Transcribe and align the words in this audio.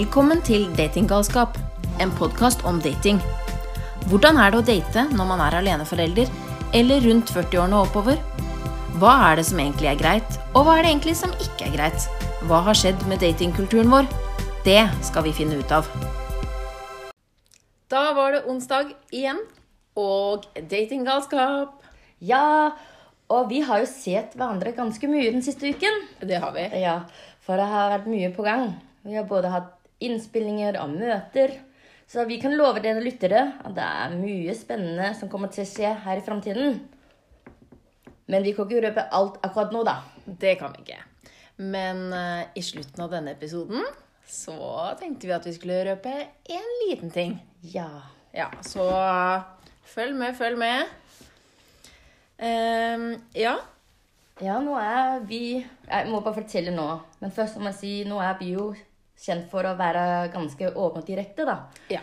Velkommen 0.00 0.38
til 0.40 0.62
Datinggalskap, 0.78 1.58
en 2.00 2.12
podkast 2.16 2.62
om 2.64 2.78
dating. 2.80 3.18
Hvordan 4.08 4.38
er 4.40 4.48
det 4.54 4.56
å 4.56 4.64
date 4.64 5.02
når 5.12 5.26
man 5.28 5.40
er 5.44 5.56
aleneforelder, 5.58 6.30
eller 6.78 7.02
rundt 7.04 7.28
40-årene 7.34 7.76
og 7.76 7.90
oppover? 7.90 8.22
Hva 8.96 9.10
er 9.26 9.36
det 9.36 9.42
som 9.50 9.58
egentlig 9.60 9.90
er 9.90 9.98
greit, 10.00 10.38
og 10.54 10.64
hva 10.64 10.78
er 10.78 10.86
det 10.86 10.92
egentlig 10.94 11.12
som 11.18 11.34
ikke 11.36 11.66
er 11.66 11.74
greit? 11.74 12.06
Hva 12.48 12.62
har 12.64 12.78
skjedd 12.80 13.02
med 13.10 13.20
datingkulturen 13.20 13.92
vår? 13.92 14.08
Det 14.64 14.78
skal 15.04 15.26
vi 15.26 15.34
finne 15.36 15.58
ut 15.60 15.74
av. 15.76 15.90
Da 17.92 18.04
var 18.16 18.38
det 18.38 18.46
onsdag 18.48 18.94
igjen, 19.12 19.42
og 20.00 20.46
datinggalskap. 20.70 21.74
Ja, 22.24 22.70
og 23.28 23.52
vi 23.52 23.60
har 23.68 23.84
jo 23.84 23.90
sett 23.90 24.32
hverandre 24.32 24.72
ganske 24.78 25.12
mye 25.12 25.28
den 25.36 25.44
siste 25.44 25.74
uken. 25.76 26.06
Det 26.24 26.40
har 26.40 26.56
vi. 26.56 26.64
Ja, 26.86 27.02
for 27.44 27.60
det 27.60 27.68
har 27.68 27.92
vært 27.98 28.08
mye 28.08 28.32
på 28.32 28.48
gang. 28.48 28.72
Vi 29.04 29.20
har 29.20 29.28
både 29.28 29.52
hatt 29.52 29.76
innspillinger 30.04 30.78
og 30.82 30.94
møter. 30.94 31.58
Så 32.10 32.24
vi 32.26 32.40
kan 32.42 32.56
love 32.58 32.82
dere 32.82 33.02
lyttere 33.04 33.44
at 33.60 33.74
det 33.76 33.86
er 33.86 34.16
mye 34.18 34.54
spennende 34.58 35.12
som 35.18 35.30
kommer 35.30 35.52
til 35.54 35.62
å 35.62 35.70
skje 35.70 35.92
her 36.04 36.18
i 36.18 36.24
framtiden. 36.26 36.80
Men 38.30 38.46
vi 38.46 38.54
kan 38.54 38.66
ikke 38.66 38.82
røpe 38.86 39.06
alt 39.14 39.38
akkurat 39.46 39.74
nå, 39.74 39.84
da. 39.86 40.00
Det 40.26 40.56
kan 40.58 40.74
vi 40.74 40.84
ikke. 40.84 41.00
Men 41.60 42.08
uh, 42.14 42.46
i 42.56 42.62
slutten 42.64 43.04
av 43.04 43.12
denne 43.12 43.34
episoden 43.36 43.84
så 44.30 44.56
tenkte 45.00 45.26
vi 45.26 45.34
at 45.34 45.46
vi 45.46 45.54
skulle 45.56 45.82
røpe 45.86 46.12
en 46.54 46.70
liten 46.84 47.10
ting. 47.14 47.36
Ja. 47.66 47.88
Ja, 48.34 48.46
så 48.62 48.86
følg 49.90 50.14
med, 50.14 50.36
følg 50.38 50.58
med. 50.58 50.86
Um, 52.40 53.12
ja. 53.34 53.56
Ja, 54.40 54.54
nå 54.64 54.72
er 54.80 55.18
vi 55.28 55.60
Jeg 55.60 56.06
må 56.08 56.22
bare 56.24 56.38
fortelle 56.38 56.72
nå. 56.72 56.86
Men 57.20 57.34
først 57.34 57.58
må 57.60 57.68
jeg 57.72 57.80
si 57.80 57.92
nå 58.08 58.22
er 58.24 58.38
vi 58.38 58.54
jo 58.54 58.70
kjent 59.20 59.50
for 59.50 59.66
å 59.68 59.74
være 59.78 60.04
ganske 60.32 60.70
åpen 60.74 61.02
og 61.02 61.06
direkte, 61.08 61.44
da. 61.48 61.58
ja. 61.92 62.00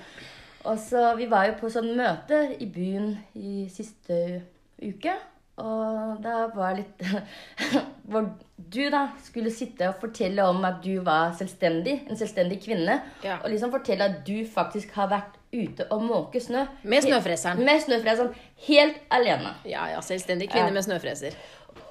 Og 0.68 0.76
så 0.82 1.14
Vi 1.16 1.26
var 1.32 1.46
jo 1.48 1.54
på 1.62 1.70
sånn 1.72 1.94
møte 1.96 2.42
i 2.60 2.66
byen 2.68 3.14
i 3.40 3.68
siste 3.72 4.42
uke. 4.84 5.14
Og 5.58 6.18
da 6.22 6.48
var 6.54 6.76
litt 6.78 7.00
Hvor 8.10 8.26
du 8.58 8.82
da 8.92 9.06
skulle 9.24 9.52
sitte 9.54 9.88
og 9.90 9.96
fortelle 10.02 10.44
om 10.50 10.60
at 10.68 10.82
du 10.84 11.00
var 11.06 11.32
selvstendig, 11.40 12.02
en 12.10 12.20
selvstendig 12.20 12.60
kvinne. 12.66 13.00
Ja. 13.24 13.38
Og 13.44 13.50
liksom 13.54 13.72
fortelle 13.72 14.10
at 14.12 14.20
du 14.28 14.42
faktisk 14.50 14.92
har 14.98 15.08
vært 15.14 15.38
ute 15.54 15.88
og 15.94 16.04
måke 16.04 16.42
snø. 16.44 16.66
Med 16.84 17.06
snøfreseren. 17.06 17.64
Med 17.64 17.80
snøfreseren. 17.86 18.34
Helt 18.68 19.00
alene. 19.14 19.54
Ja, 19.66 19.88
ja, 19.94 20.02
selvstendig 20.04 20.50
kvinne 20.52 20.74
Ja. 20.74 20.76
med 20.76 20.84
snøfreser. 20.84 21.38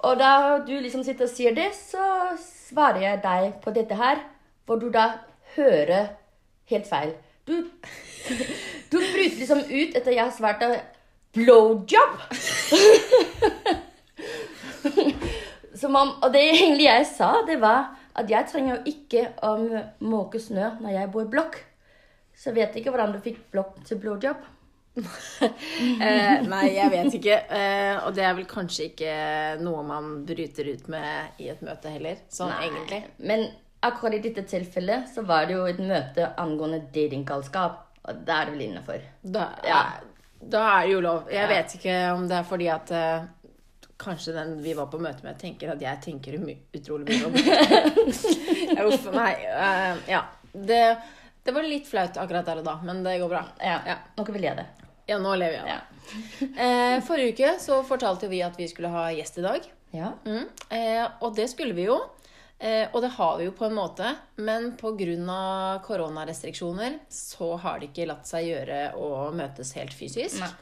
Og 0.05 0.19
da 0.21 0.59
du 0.67 0.75
liksom 0.77 1.03
sitter 1.07 1.25
og 1.25 1.33
sier 1.33 1.55
det, 1.57 1.71
så 1.75 2.05
svarer 2.43 3.01
jeg 3.01 3.23
deg 3.25 3.61
på 3.65 3.73
dette 3.73 3.97
her, 3.97 4.21
hvor 4.67 4.81
du 4.83 4.89
da 4.93 5.07
hører 5.57 6.13
helt 6.71 6.89
feil. 6.91 7.15
Du, 7.47 7.55
du 8.93 8.99
bryter 8.99 9.39
liksom 9.39 9.63
ut 9.63 9.97
etter 9.97 10.13
jeg 10.13 10.25
har 10.25 10.35
svart 10.35 10.63
deg 10.63 10.81
blowjob. 11.37 12.19
Om, 15.87 16.11
og 16.25 16.33
det 16.33 16.41
egentlig 16.43 16.87
jeg 16.89 17.05
sa, 17.09 17.29
det 17.47 17.61
var 17.63 17.93
at 18.17 18.31
jeg 18.31 18.49
trenger 18.51 18.75
jo 18.75 18.91
ikke 18.91 19.23
å 19.45 19.51
måke 20.09 20.41
snø 20.41 20.73
når 20.81 20.95
jeg 20.95 21.11
bor 21.13 21.27
i 21.27 21.31
blokk. 21.31 21.59
Så 22.37 22.51
jeg 22.51 22.57
vet 22.59 22.79
ikke 22.81 22.93
hvordan 22.93 23.15
du 23.15 23.21
fikk 23.25 23.39
blokk 23.53 23.81
til 23.87 24.01
blowjob. 24.03 24.45
Eh, 25.97 26.43
nei, 26.49 26.71
jeg 26.73 26.89
vet 26.93 27.15
ikke. 27.19 27.35
Eh, 27.53 27.99
og 28.07 28.15
det 28.17 28.25
er 28.25 28.35
vel 28.39 28.47
kanskje 28.49 28.87
ikke 28.91 29.13
noe 29.61 29.83
man 29.85 30.23
bryter 30.29 30.71
ut 30.73 30.87
med 30.93 31.41
i 31.43 31.51
et 31.53 31.61
møte 31.65 31.93
heller. 31.93 32.23
Sånn 32.33 32.53
Nei. 32.53 32.69
egentlig. 32.69 33.01
Men 33.29 33.45
akkurat 33.83 34.15
i 34.15 34.19
dette 34.29 34.43
tilfellet 34.49 35.09
så 35.15 35.23
var 35.27 35.47
det 35.47 35.55
jo 35.59 35.65
et 35.67 35.79
møte 35.79 36.31
angående 36.39 36.81
datinggalskap. 36.95 37.83
Og 38.07 38.21
da 38.27 38.41
er 38.43 38.45
det 38.47 38.53
vel 38.57 38.67
innafor. 38.69 39.01
Da, 39.23 39.49
Ja. 39.67 39.81
da 40.41 40.63
er 40.79 40.87
det 40.87 40.93
jo 40.93 41.01
lov. 41.01 41.29
Jeg 41.31 41.43
Ja. 41.43 41.47
vet 41.49 41.75
ikke 41.75 42.13
om 42.15 42.29
det 42.29 42.37
er 42.37 42.43
fordi 42.45 42.69
at 42.69 42.91
uh, 42.91 43.25
Kanskje 43.99 44.33
den 44.35 44.63
vi 44.63 44.75
var 44.75 44.87
på 44.93 44.99
møte 45.01 45.25
med, 45.25 45.39
tenker 45.41 45.71
at 45.73 45.81
jeg 45.81 46.01
tenker 46.05 46.35
utrolig 46.77 47.07
mye 47.09 47.27
om 47.27 47.33
det. 47.33 48.85
Uff, 48.87 49.07
nei. 49.15 49.33
Uh, 49.49 49.97
ja. 50.11 50.21
Det, 50.53 50.97
det 51.43 51.55
var 51.57 51.63
litt 51.65 51.87
flaut 51.89 52.17
akkurat 52.21 52.45
der 52.45 52.59
og 52.61 52.65
da, 52.69 52.75
men 52.85 53.01
det 53.03 53.15
går 53.23 53.29
bra. 53.33 53.41
Ja, 53.61 53.79
Ja. 53.87 53.97
Noe 54.19 54.33
vil 54.37 54.43
jeg 54.43 54.57
det. 54.61 54.67
Ja, 55.09 55.17
nå 55.23 55.33
lever 55.39 55.57
jeg. 55.57 55.67
Ja. 55.71 55.81
Eh, 56.67 57.01
forrige 57.07 57.33
uke 57.33 57.55
så 57.63 57.81
fortalte 57.89 58.29
vi 58.29 58.43
at 58.43 58.57
vi 58.59 58.69
skulle 58.69 58.89
ha 58.93 59.07
gjest 59.15 59.39
i 59.39 59.43
dag. 59.47 59.65
ja. 59.97 60.13
Mm. 60.27 60.45
Eh, 60.71 61.07
og 61.23 61.35
det 61.35 61.49
skulle 61.51 61.73
vi 61.75 61.87
jo. 61.89 61.97
Eh, 62.59 62.89
og 62.95 63.03
det 63.05 63.13
har 63.19 63.35
vi 63.37 63.49
jo 63.49 63.55
på 63.57 63.67
en 63.67 63.77
måte. 63.77 64.15
Men 64.37 64.73
pga. 64.81 65.81
koronarestriksjoner 65.85 67.01
så 67.13 67.57
har 67.57 67.81
det 67.81 67.91
ikke 67.91 68.09
latt 68.09 68.29
seg 68.29 68.49
gjøre 68.49 68.81
å 68.97 69.31
møtes 69.37 69.75
helt 69.77 69.95
fysisk. 69.95 70.41
Nei. 70.41 70.53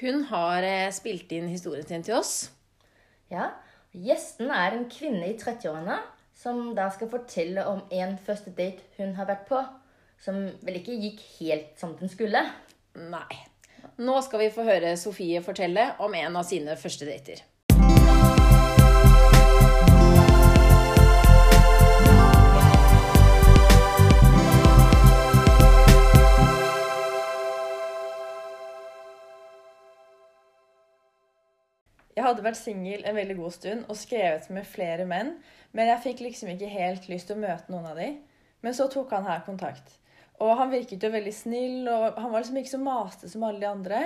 Hun 0.00 0.22
har 0.30 0.62
eh, 0.62 0.92
spilt 0.94 1.32
inn 1.32 1.48
historien 1.48 1.86
sin 1.86 2.04
til 2.06 2.20
oss. 2.20 2.50
ja. 3.32 3.50
Gjesten 3.98 4.50
er 4.52 4.74
en 4.76 4.84
kvinne 4.92 5.30
i 5.30 5.36
30-årene 5.40 5.94
som 6.36 6.74
da 6.76 6.90
skal 6.92 7.08
fortelle 7.10 7.64
om 7.66 7.80
en 7.90 8.18
første 8.20 8.52
date 8.54 8.84
hun 8.98 9.14
har 9.16 9.26
vært 9.26 9.46
på. 9.48 9.62
Som 10.20 10.42
vel 10.66 10.76
ikke 10.80 10.96
gikk 10.98 11.22
helt 11.38 11.78
som 11.80 11.94
den 11.96 12.10
skulle. 12.12 12.42
Nei. 12.98 13.38
Nå 13.98 14.18
skal 14.26 14.44
vi 14.44 14.50
få 14.54 14.66
høre 14.66 14.92
Sofie 15.00 15.40
fortelle 15.42 15.94
om 16.04 16.14
en 16.14 16.36
av 16.38 16.46
sine 16.46 16.76
første 16.78 17.08
dater. 17.08 17.40
Hadde 32.28 32.44
vært 32.44 32.60
singel 32.60 33.04
en 33.04 33.16
veldig 33.18 33.36
god 33.38 33.54
stund 33.56 33.86
og 33.88 33.98
skrevet 33.98 34.48
med 34.54 34.68
flere 34.68 35.06
menn, 35.08 35.36
men 35.76 35.90
jeg 35.90 36.04
fikk 36.06 36.24
liksom 36.24 36.52
ikke 36.54 36.70
helt 36.72 37.08
lyst 37.10 37.28
til 37.28 37.38
å 37.38 37.42
møte 37.42 37.72
noen 37.72 37.88
av 37.90 37.98
de. 38.00 38.12
Men 38.64 38.74
så 38.74 38.88
tok 38.90 39.12
han 39.14 39.28
her 39.28 39.44
kontakt. 39.46 39.98
Og 40.42 40.54
han 40.58 40.70
virket 40.70 41.02
jo 41.02 41.10
veldig 41.12 41.34
snill, 41.34 41.88
og 41.90 42.18
han 42.18 42.30
var 42.30 42.42
liksom 42.42 42.58
ikke 42.60 42.76
så 42.76 42.82
maste 42.82 43.30
som 43.30 43.44
alle 43.46 43.62
de 43.62 43.68
andre. 43.68 44.02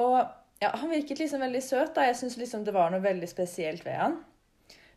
Og 0.00 0.16
ja, 0.60 0.70
han 0.70 0.92
virket 0.92 1.20
liksom 1.20 1.42
veldig 1.44 1.62
søt, 1.64 1.94
da. 1.96 2.06
Jeg 2.08 2.18
syns 2.20 2.38
liksom 2.40 2.64
det 2.66 2.74
var 2.76 2.92
noe 2.92 3.04
veldig 3.04 3.28
spesielt 3.30 3.84
ved 3.86 3.98
han. 4.00 4.18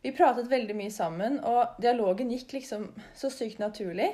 Vi 0.04 0.14
pratet 0.16 0.52
veldig 0.52 0.76
mye 0.78 0.94
sammen, 0.94 1.40
og 1.44 1.80
dialogen 1.82 2.32
gikk 2.32 2.54
liksom 2.60 2.90
så 3.18 3.32
sykt 3.34 3.60
naturlig. 3.64 4.12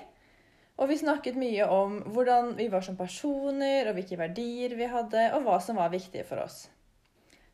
Og 0.82 0.90
vi 0.90 0.98
snakket 0.98 1.38
mye 1.38 1.68
om 1.70 2.00
hvordan 2.16 2.56
vi 2.58 2.70
var 2.74 2.86
som 2.86 2.98
personer, 2.98 3.90
og 3.90 3.98
hvilke 3.98 4.18
verdier 4.18 4.74
vi 4.78 4.90
hadde, 4.90 5.28
og 5.36 5.46
hva 5.46 5.60
som 5.62 5.78
var 5.78 5.94
viktig 5.94 6.26
for 6.30 6.42
oss. 6.46 6.64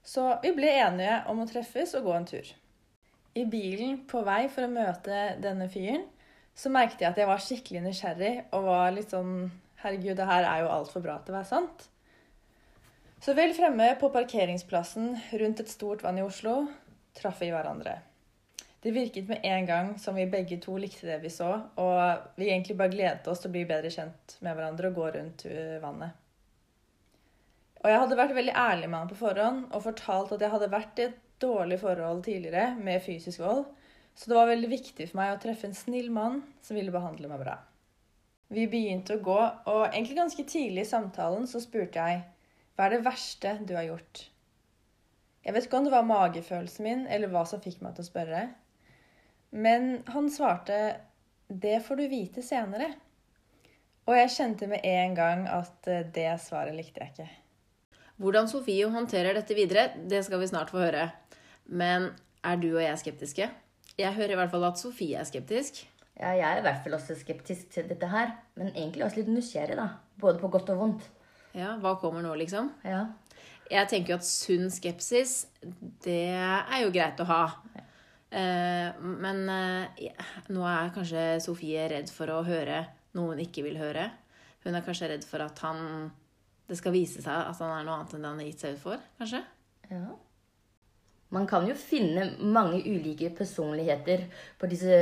Så 0.06 0.26
vi 0.44 0.54
ble 0.56 0.72
enige 0.82 1.20
om 1.30 1.42
å 1.44 1.48
treffes 1.50 1.94
og 2.00 2.08
gå 2.08 2.16
en 2.16 2.28
tur. 2.30 2.54
I 3.38 3.46
bilen 3.46 4.02
på 4.10 4.24
vei 4.26 4.48
for 4.52 4.66
å 4.66 4.72
møte 4.72 5.20
denne 5.44 5.70
fyren, 5.72 6.08
så 6.58 6.72
merket 6.74 7.04
jeg 7.04 7.12
at 7.12 7.22
jeg 7.22 7.30
var 7.30 7.44
skikkelig 7.44 7.84
nysgjerrig 7.86 8.34
og 8.56 8.68
var 8.68 8.94
litt 8.96 9.16
sånn 9.16 9.50
Herregud, 9.80 10.18
det 10.20 10.26
her 10.28 10.44
er 10.44 10.66
jo 10.66 10.72
altfor 10.74 11.00
bra 11.00 11.14
til 11.24 11.32
å 11.32 11.38
være 11.38 11.48
sant. 11.48 11.86
Så 13.24 13.32
vel 13.36 13.54
fremme 13.56 13.86
på 14.00 14.10
parkeringsplassen 14.12 15.14
rundt 15.40 15.62
et 15.64 15.72
stort 15.72 16.04
vann 16.04 16.20
i 16.20 16.26
Oslo 16.26 16.66
traff 17.16 17.40
vi 17.40 17.52
hverandre. 17.54 17.98
Det 18.80 18.92
virket 18.96 19.28
med 19.28 19.44
en 19.44 19.66
gang 19.68 19.90
som 20.00 20.16
vi 20.16 20.28
begge 20.28 20.60
to 20.64 20.78
likte 20.80 21.08
det 21.08 21.18
vi 21.24 21.31
så, 21.31 21.50
og 21.80 22.36
vi 22.40 22.48
egentlig 22.48 22.78
bare 22.80 22.94
gledet 22.94 23.28
oss 23.28 23.44
til 23.44 23.52
å 23.52 23.56
bli 23.58 23.66
bedre 23.68 23.92
kjent 23.92 24.38
med 24.40 24.56
hverandre 24.56 24.92
og 24.92 25.00
gå 25.00 25.10
rundt 25.18 25.46
uh, 25.52 25.80
vannet. 25.84 26.16
Og 27.79 27.88
jeg 27.88 28.00
hadde 28.01 28.19
vært 28.19 28.35
veldig 28.35 28.56
ærlig 28.59 28.90
med 28.90 29.00
han 29.00 29.12
på 29.12 29.19
forhånd 29.22 29.66
og 29.69 29.84
fortalt 29.85 30.34
at 30.35 30.44
jeg 30.44 30.51
hadde 30.51 30.72
vært 30.72 31.00
i 31.00 31.07
et 31.07 31.19
dårlig 31.40 31.79
forhold 31.79 32.23
tidligere 32.25 32.73
med 32.75 33.03
fysisk 33.03 33.40
vold, 33.40 33.63
så 34.16 34.28
det 34.28 34.35
var 34.35 34.50
veldig 34.50 34.69
viktig 34.72 35.06
for 35.07 35.19
meg 35.22 35.35
å 35.35 35.40
treffe 35.40 35.69
en 35.69 35.78
snill 35.78 36.09
mann 36.12 36.41
som 36.66 36.75
ville 36.75 36.91
behandle 36.91 37.29
meg 37.31 37.39
bra. 37.39 37.56
Vi 38.51 38.66
begynte 38.68 39.16
å 39.16 39.24
gå, 39.24 39.38
og 39.69 39.86
egentlig 39.88 40.18
ganske 40.18 40.44
tidlig 40.50 40.83
i 40.83 40.89
samtalen 40.89 41.48
så 41.48 41.62
spurte 41.63 42.01
jeg 42.01 42.25
hva 42.75 42.88
er 42.88 42.95
det 42.95 43.06
verste 43.06 43.56
du 43.68 43.75
har 43.77 43.86
gjort? 43.88 44.25
Jeg 45.45 45.56
vet 45.56 45.68
ikke 45.68 45.80
om 45.80 45.88
det 45.88 45.94
var 45.94 46.07
magefølelsen 46.07 46.86
min 46.88 47.06
eller 47.07 47.31
hva 47.31 47.45
som 47.48 47.62
fikk 47.63 47.80
meg 47.83 47.95
til 47.95 48.04
å 48.04 48.09
spørre, 48.09 48.42
men 49.56 50.01
han 50.12 50.27
svarte 50.33 50.80
det 51.50 51.80
får 51.86 51.98
du 51.98 52.07
vite 52.12 52.44
senere. 52.45 52.92
Og 54.09 54.18
jeg 54.18 54.33
kjente 54.36 54.68
med 54.69 54.86
en 54.86 55.15
gang 55.18 55.45
at 55.50 55.88
eh, 55.89 56.06
det 56.13 56.31
svaret 56.42 56.75
likte 56.77 57.01
jeg 57.01 57.13
ikke. 57.13 57.30
Hvordan 58.19 58.50
Sofie 58.51 58.88
håndterer 58.92 59.38
dette 59.38 59.56
videre, 59.56 59.94
det 60.12 60.19
skal 60.27 60.42
vi 60.42 60.50
snart 60.50 60.74
få 60.74 60.81
høre. 60.81 61.06
Men 61.71 62.10
er 62.44 62.60
du 62.60 62.74
og 62.74 62.83
jeg 62.83 63.00
skeptiske? 63.00 63.48
Jeg 64.00 64.16
hører 64.16 64.33
i 64.33 64.39
hvert 64.39 64.51
fall 64.51 64.66
at 64.68 64.81
Sofie 64.81 65.16
er 65.19 65.27
skeptisk. 65.27 65.86
Ja, 66.19 66.33
jeg 66.36 66.44
er 66.44 66.60
i 66.60 66.66
hvert 66.66 66.83
fall 66.83 66.98
også 66.98 67.16
skeptisk 67.16 67.69
til 67.71 67.88
dette 67.88 68.10
her. 68.12 68.33
Men 68.60 68.74
egentlig 68.74 69.06
også 69.06 69.21
litt 69.21 69.31
nysgjerrig, 69.31 69.80
da. 69.80 69.88
Både 70.19 70.42
på 70.42 70.51
godt 70.51 70.71
og 70.74 70.81
vondt. 70.83 71.07
Ja, 71.56 71.77
Hva 71.80 71.95
kommer 72.01 72.24
nå, 72.25 72.33
liksom? 72.42 72.74
Ja. 72.83 73.06
Jeg 73.71 73.88
tenker 73.88 74.16
jo 74.16 74.19
at 74.19 74.27
sunn 74.27 74.68
skepsis, 74.74 75.45
det 76.04 76.33
er 76.36 76.80
jo 76.83 76.92
greit 76.92 77.19
å 77.21 77.27
ha. 77.30 77.44
Eh, 78.36 79.00
men 79.00 79.44
eh, 79.54 80.10
nå 80.51 80.66
er 80.68 80.92
kanskje 80.94 81.25
Sofie 81.45 81.88
redd 81.92 82.12
for 82.13 82.33
å 82.33 82.44
høre 82.45 82.83
noe 83.16 83.33
hun 83.33 83.44
ikke 83.45 83.63
vil 83.66 83.80
høre. 83.80 84.10
Hun 84.66 84.75
er 84.75 84.83
kanskje 84.86 85.13
redd 85.13 85.24
for 85.27 85.45
at 85.45 85.62
han 85.63 86.10
det 86.69 86.77
skal 86.77 86.94
vise 86.94 87.24
seg 87.24 87.33
at 87.33 87.60
han 87.63 87.74
er 87.74 87.86
noe 87.86 88.00
annet 88.00 88.16
enn 88.16 88.25
det 88.25 88.31
han 88.31 88.42
har 88.44 88.50
gitt 88.50 88.63
seg 88.66 88.75
ut 88.75 88.83
for, 88.83 89.06
kanskje? 89.19 89.42
Ja. 89.89 90.04
Man 91.33 91.45
kan 91.50 91.68
jo 91.69 91.75
finne 91.77 92.25
mange 92.42 92.81
ulike 92.86 93.30
personligheter 93.38 94.25
på 94.57 94.69
disse 94.69 94.95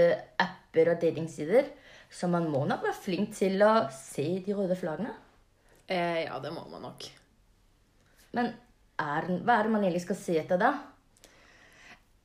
apper 0.43 0.93
og 0.93 1.01
datingsider, 1.03 1.69
så 2.11 2.27
man 2.31 2.49
må 2.51 2.65
nok 2.67 2.83
være 2.87 2.99
flink 3.03 3.33
til 3.35 3.63
å 3.63 3.87
se 3.95 4.27
de 4.43 4.55
røde 4.55 4.75
flaggene. 4.79 5.13
Eh, 5.87 6.25
ja, 6.25 6.39
det 6.43 6.51
må 6.55 6.65
man 6.71 6.83
nok. 6.87 7.07
Men 8.35 8.51
er, 8.99 9.27
hva 9.43 9.57
er 9.57 9.67
det 9.67 9.73
man 9.73 9.85
egentlig 9.85 10.03
skal 10.03 10.19
se 10.19 10.35
etter 10.41 10.59
da? 10.59 10.73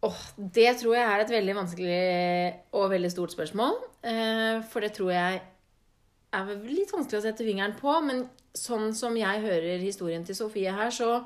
Oh, 0.02 0.18
det 0.36 0.80
tror 0.80 0.96
jeg 0.96 1.06
er 1.06 1.22
et 1.22 1.30
veldig 1.30 1.54
vanskelig 1.54 1.98
og 2.74 2.90
veldig 2.90 3.10
stort 3.12 3.34
spørsmål. 3.36 3.76
Eh, 4.02 4.62
for 4.70 4.82
det 4.82 4.94
tror 4.96 5.12
jeg 5.14 5.42
er 6.34 6.54
litt 6.66 6.90
vanskelig 6.90 7.20
å 7.20 7.26
sette 7.28 7.46
fingeren 7.46 7.76
på. 7.78 7.94
Men 8.02 8.24
sånn 8.56 8.92
som 8.96 9.16
jeg 9.16 9.44
hører 9.44 9.82
historien 9.82 10.24
til 10.26 10.36
Sofie 10.36 10.72
her, 10.74 10.90
så 10.92 11.22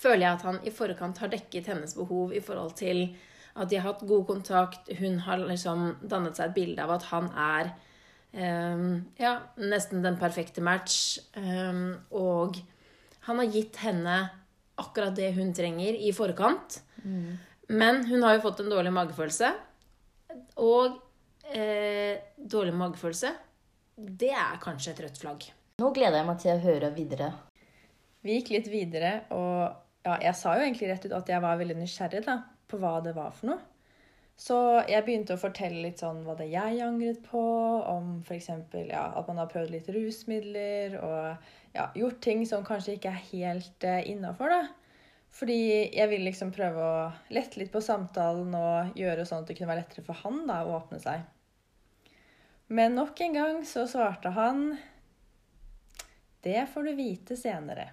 føler 0.00 0.24
jeg 0.24 0.38
at 0.38 0.46
han 0.48 0.58
i 0.66 0.72
forkant 0.74 1.20
har 1.22 1.30
dekket 1.32 1.70
hennes 1.70 1.94
behov 1.96 2.34
i 2.34 2.42
forhold 2.44 2.74
til 2.78 3.10
at 3.54 3.70
de 3.70 3.78
har 3.78 3.90
hatt 3.90 4.06
god 4.08 4.26
kontakt. 4.28 4.90
Hun 4.98 5.20
har 5.26 5.42
liksom 5.42 5.86
dannet 6.02 6.38
seg 6.38 6.50
et 6.50 6.56
bilde 6.56 6.84
av 6.84 6.94
at 6.96 7.06
han 7.10 7.30
er 7.34 7.72
um, 8.32 8.84
ja, 9.20 9.36
nesten 9.60 10.04
den 10.04 10.18
perfekte 10.20 10.62
match. 10.64 11.18
Um, 11.34 11.98
og 12.14 12.60
han 13.26 13.42
har 13.42 13.52
gitt 13.52 13.80
henne 13.82 14.22
akkurat 14.80 15.16
det 15.16 15.32
hun 15.36 15.52
trenger 15.56 15.98
i 15.98 16.12
forkant. 16.16 16.80
Mm. 17.02 17.36
Men 17.70 18.04
hun 18.08 18.24
har 18.24 18.38
jo 18.38 18.46
fått 18.46 18.64
en 18.64 18.72
dårlig 18.72 18.94
magefølelse. 18.94 19.52
Og 20.62 20.96
eh, 21.50 22.18
dårlig 22.36 22.74
magefølelse, 22.78 23.30
det 23.96 24.32
er 24.32 24.60
kanskje 24.62 24.94
et 24.94 25.02
rødt 25.04 25.20
flagg. 25.20 25.46
Nå 25.80 25.88
gleder 25.96 26.20
jeg 26.20 26.28
meg 26.28 26.40
til 26.42 26.52
å 26.52 26.60
høre 26.60 26.90
videre. 26.92 27.30
Vi 28.20 28.34
gikk 28.36 28.50
litt 28.52 28.66
videre, 28.68 29.12
og 29.32 30.04
ja, 30.04 30.18
jeg 30.26 30.36
sa 30.36 30.52
jo 30.58 30.64
egentlig 30.66 30.90
rett 30.90 31.06
ut 31.06 31.14
at 31.16 31.30
jeg 31.32 31.40
var 31.40 31.60
veldig 31.60 31.76
nysgjerrig 31.78 32.20
da, 32.26 32.34
på 32.68 32.80
hva 32.82 32.98
det 33.04 33.14
var 33.16 33.32
for 33.36 33.54
noe. 33.54 33.62
Så 34.40 34.56
jeg 34.88 35.04
begynte 35.04 35.36
å 35.36 35.40
fortelle 35.40 35.82
litt 35.84 36.00
sånn 36.00 36.22
hva 36.24 36.34
det 36.36 36.46
jeg 36.48 36.80
angret 36.84 37.22
på, 37.26 37.40
om 37.92 38.20
f.eks. 38.24 38.50
Ja, 38.88 39.06
at 39.16 39.26
man 39.28 39.40
har 39.40 39.48
prøvd 39.52 39.72
litt 39.72 39.88
rusmidler 39.92 40.98
og 41.00 41.48
ja, 41.76 41.88
gjort 41.96 42.20
ting 42.24 42.44
som 42.48 42.64
kanskje 42.64 42.96
ikke 42.96 43.12
er 43.12 43.26
helt 43.30 43.88
eh, 43.88 44.04
innafor. 44.12 44.52
Fordi 45.36 45.58
jeg 45.94 46.08
vil 46.10 46.24
liksom 46.26 46.52
prøve 46.56 46.84
å 46.84 47.02
lette 47.36 47.60
litt 47.60 47.72
på 47.72 47.84
samtalen 47.84 48.52
og 48.56 48.96
gjøre 48.98 49.28
sånn 49.28 49.44
at 49.44 49.52
det 49.52 49.56
kunne 49.58 49.72
være 49.72 49.84
lettere 49.84 50.08
for 50.08 50.24
han 50.24 50.42
da, 50.48 50.62
å 50.64 50.76
åpne 50.80 51.00
seg. 51.04 51.28
Men 52.72 52.96
nok 52.96 53.20
en 53.24 53.36
gang 53.36 53.60
så 53.68 53.84
svarte 53.90 54.32
han 54.36 54.72
Det 56.40 56.66
får 56.72 56.88
du 56.88 56.92
vite 56.96 57.36
senere. 57.36 57.90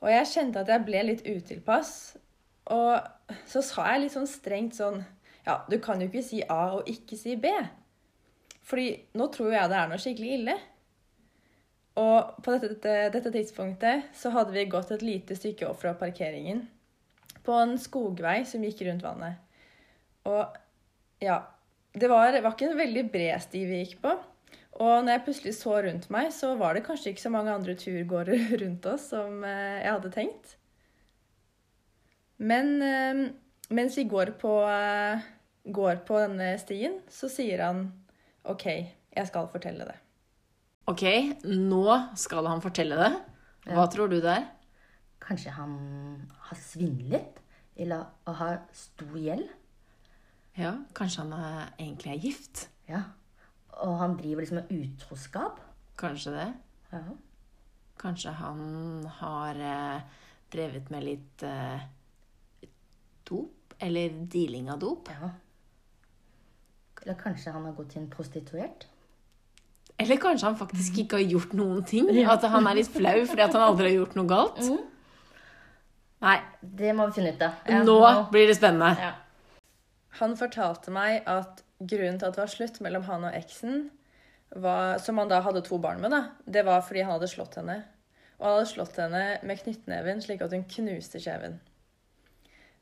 Og 0.00 0.08
jeg 0.08 0.28
kjente 0.30 0.62
at 0.62 0.70
jeg 0.72 0.84
ble 0.86 1.02
litt 1.04 1.26
utilpass. 1.28 1.92
Og 2.72 3.36
så 3.50 3.62
sa 3.64 3.86
jeg 3.92 4.04
litt 4.04 4.14
sånn 4.14 4.30
strengt 4.30 4.78
sånn 4.78 5.02
Ja, 5.46 5.62
du 5.68 5.78
kan 5.82 6.00
jo 6.00 6.08
ikke 6.08 6.24
si 6.24 6.42
A 6.44 6.76
og 6.78 6.88
ikke 6.88 7.18
si 7.18 7.36
B. 7.40 7.52
Fordi 8.70 8.92
nå 9.18 9.26
tror 9.34 9.54
jeg 9.54 9.70
det 9.72 9.78
er 9.78 9.90
noe 9.90 10.00
skikkelig 10.00 10.34
ille. 10.38 10.56
Og 12.00 12.42
på 12.44 12.56
dette, 12.62 12.96
dette, 13.12 13.32
tidspunktet 13.34 14.12
så 14.16 14.32
hadde 14.34 14.54
vi 14.54 14.68
gått 14.70 14.92
et 14.94 15.04
lite 15.04 15.36
stykke 15.36 15.66
opp 15.68 15.80
fra 15.82 15.94
parkeringen. 15.98 16.62
På 17.44 17.56
en 17.58 17.76
skogvei 17.80 18.40
som 18.48 18.64
gikk 18.64 18.84
rundt 18.86 19.04
vannet. 19.04 19.40
Og 20.28 20.44
ja 21.20 21.40
Det 21.90 22.06
var, 22.06 22.36
var 22.38 22.52
ikke 22.52 22.68
en 22.68 22.78
veldig 22.78 23.02
bred 23.10 23.42
sti 23.42 23.64
vi 23.66 23.80
gikk 23.82 23.96
på. 24.04 24.12
Og 24.78 25.04
når 25.04 25.16
jeg 25.16 25.24
plutselig 25.26 25.54
så 25.58 25.74
rundt 25.82 26.06
meg, 26.14 26.30
så 26.32 26.54
var 26.58 26.76
det 26.76 26.84
kanskje 26.86 27.12
ikke 27.12 27.24
så 27.24 27.32
mange 27.34 27.52
andre 27.52 27.74
turgåere 27.78 28.38
rundt 28.62 28.86
oss 28.86 29.08
som 29.12 29.42
eh, 29.44 29.80
jeg 29.82 29.92
hadde 29.92 30.12
tenkt. 30.14 30.54
Men 32.40 32.76
eh, 32.84 33.24
mens 33.74 33.98
vi 33.98 34.06
går 34.08 34.36
på, 34.40 34.54
eh, 34.70 35.26
går 35.66 36.04
på 36.06 36.22
denne 36.22 36.54
stien, 36.62 37.00
så 37.10 37.28
sier 37.28 37.66
han 37.66 37.88
OK, 38.48 38.66
jeg 39.10 39.28
skal 39.28 39.50
fortelle 39.52 39.88
det. 39.90 39.98
Ok, 40.90 41.04
nå 41.44 41.84
skal 42.18 42.48
han 42.48 42.62
fortelle 42.64 42.96
det. 42.98 43.12
Hva 43.68 43.84
tror 43.92 44.08
du 44.10 44.16
det 44.22 44.32
er? 44.32 44.48
Kanskje 45.20 45.52
han 45.54 45.74
har 46.48 46.58
svindlet? 46.58 47.42
Eller 47.80 48.08
har 48.26 48.62
stor 48.76 49.18
gjeld? 49.20 49.46
Ja, 50.58 50.72
kanskje 50.96 51.22
han 51.22 51.34
er, 51.36 51.70
egentlig 51.78 52.10
er 52.12 52.24
gift? 52.24 52.64
Ja, 52.88 53.04
Og 53.72 53.98
han 53.98 54.16
driver 54.18 54.44
liksom 54.44 54.60
med 54.60 54.72
utroskap? 54.74 55.60
Kanskje 55.98 56.34
det. 56.34 56.48
Ja. 56.92 57.02
Kanskje 58.00 58.32
han 58.36 59.06
har 59.20 59.60
eh, 59.60 60.00
drevet 60.52 60.90
med 60.90 61.04
litt 61.04 61.44
eh, 61.46 61.82
dop? 63.28 63.74
Eller 63.80 64.12
dealing 64.32 64.70
av 64.72 64.80
dop? 64.80 65.08
Ja. 65.08 65.30
Eller 67.02 67.16
kanskje 67.20 67.52
han 67.52 67.64
har 67.64 67.76
gått 67.76 67.94
til 67.94 68.02
en 68.02 68.10
prostituert? 68.12 68.86
Eller 70.00 70.16
kanskje 70.20 70.48
han 70.48 70.56
faktisk 70.56 70.98
ikke 71.02 71.20
har 71.20 71.34
gjort 71.34 71.52
noen 71.56 71.84
ting. 71.84 72.08
At 72.24 72.44
han 72.48 72.68
er 72.68 72.78
litt 72.80 72.92
flau 72.92 73.18
fordi 73.28 73.44
han 73.44 73.64
aldri 73.64 73.90
har 73.90 73.98
gjort 73.98 74.16
noe 74.16 74.28
galt. 74.28 74.60
Mm. 74.64 74.86
Nei. 76.24 76.36
Det 76.60 76.92
må 76.96 77.08
vi 77.08 77.18
finne 77.18 77.32
ut 77.34 77.42
av. 77.44 77.58
Ja, 77.68 77.82
nå, 77.84 77.96
nå, 78.04 78.22
blir 78.32 78.48
det 78.48 78.56
spennende. 78.58 78.92
Ja. 79.00 79.12
Han 80.20 80.36
fortalte 80.36 80.92
meg 80.92 81.28
at 81.28 81.62
grunnen 81.80 82.20
til 82.20 82.28
at 82.28 82.36
det 82.36 82.44
var 82.44 82.52
slutt 82.52 82.78
mellom 82.84 83.06
han 83.08 83.26
og 83.28 83.36
eksen, 83.36 83.88
var, 84.50 84.98
som 85.02 85.18
han 85.20 85.30
da 85.30 85.40
hadde 85.44 85.62
to 85.66 85.78
barn 85.82 86.00
med, 86.02 86.12
da, 86.12 86.22
det 86.44 86.64
var 86.66 86.82
fordi 86.86 87.04
han 87.04 87.14
hadde 87.16 87.30
slått 87.30 87.58
henne. 87.60 87.80
Og 88.40 88.46
han 88.46 88.56
hadde 88.58 88.70
slått 88.70 88.96
henne 88.98 89.24
med 89.46 89.60
knyttneven 89.60 90.22
slik 90.24 90.42
at 90.44 90.54
hun 90.56 90.64
knuste 90.68 91.20
kjeven. 91.22 91.58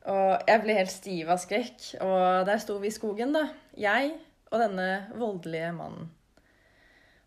Og 0.09 0.47
jeg 0.47 0.63
ble 0.63 0.77
helt 0.77 0.93
stiv 0.93 1.29
av 1.29 1.41
skrekk. 1.41 1.75
Og 2.01 2.47
der 2.47 2.61
sto 2.63 2.77
vi 2.79 2.89
i 2.89 2.95
skogen, 2.95 3.35
da. 3.35 3.49
Jeg 3.77 4.15
og 4.49 4.63
denne 4.63 4.87
voldelige 5.19 5.73
mannen. 5.75 6.07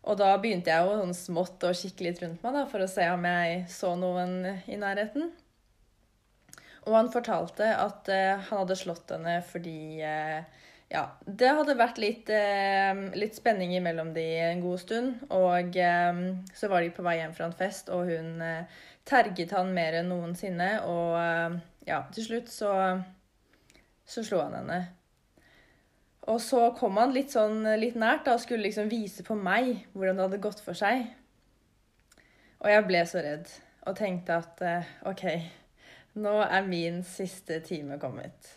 Og 0.03 0.17
da 0.19 0.33
begynte 0.41 0.73
jeg 0.73 0.83
jo 0.83 0.97
sånn 0.99 1.15
smått 1.15 1.63
å 1.63 1.71
kikke 1.77 2.09
litt 2.09 2.19
rundt 2.19 2.41
meg 2.43 2.57
da, 2.57 2.65
for 2.67 2.83
å 2.83 2.89
se 2.91 3.05
om 3.13 3.23
jeg 3.29 3.61
så 3.71 3.93
noen 3.95 4.33
i 4.67 4.79
nærheten. 4.79 5.29
Og 6.83 6.97
han 6.97 7.11
fortalte 7.13 7.69
at 7.79 8.09
uh, 8.11 8.41
han 8.49 8.63
hadde 8.65 8.75
slått 8.75 9.13
henne 9.15 9.37
fordi 9.47 10.03
uh, 10.03 10.43
ja, 10.93 11.03
det 11.25 11.51
hadde 11.57 11.75
vært 11.79 11.99
litt, 12.01 12.29
uh, 12.29 13.03
litt, 13.17 13.35
spenning 13.39 13.73
imellom 13.77 14.13
de 14.15 14.25
en 14.45 14.63
god 14.63 14.81
stund. 14.83 15.23
Og 15.33 15.77
så 16.53 16.69
var 16.71 16.85
de 16.85 16.93
på 16.93 17.05
vei 17.05 17.17
hjem 17.19 17.33
fra 17.35 17.49
en 17.49 17.57
fest, 17.57 17.89
og 17.93 18.11
hun 18.11 18.41
terget 19.09 19.51
han 19.57 19.73
mer 19.75 19.99
enn 19.99 20.11
noensinne. 20.13 20.69
Og 20.85 21.57
ja, 21.89 22.03
til 22.13 22.29
slutt 22.29 22.53
så, 22.53 22.71
så 24.05 24.23
slo 24.23 24.45
han 24.45 24.61
henne. 24.61 24.83
Og 26.31 26.39
så 26.39 26.69
kom 26.77 27.01
han 27.01 27.11
litt 27.11 27.33
sånn 27.33 27.65
litt 27.81 27.97
nært 27.99 28.23
da, 28.27 28.37
og 28.37 28.45
skulle 28.45 28.69
liksom 28.69 28.87
vise 28.91 29.25
på 29.27 29.35
meg 29.35 29.89
hvordan 29.91 30.21
det 30.21 30.27
hadde 30.29 30.43
gått 30.45 30.63
for 30.63 30.77
seg. 30.77 31.09
Og 32.63 32.71
jeg 32.71 32.87
ble 32.87 33.03
så 33.07 33.23
redd 33.23 33.49
og 33.83 33.97
tenkte 33.99 34.37
at 34.39 34.61
eh, 34.63 34.91
OK, 35.09 35.25
nå 36.23 36.37
er 36.45 36.67
min 36.67 37.01
siste 37.03 37.59
time 37.65 37.97
kommet. 37.99 38.53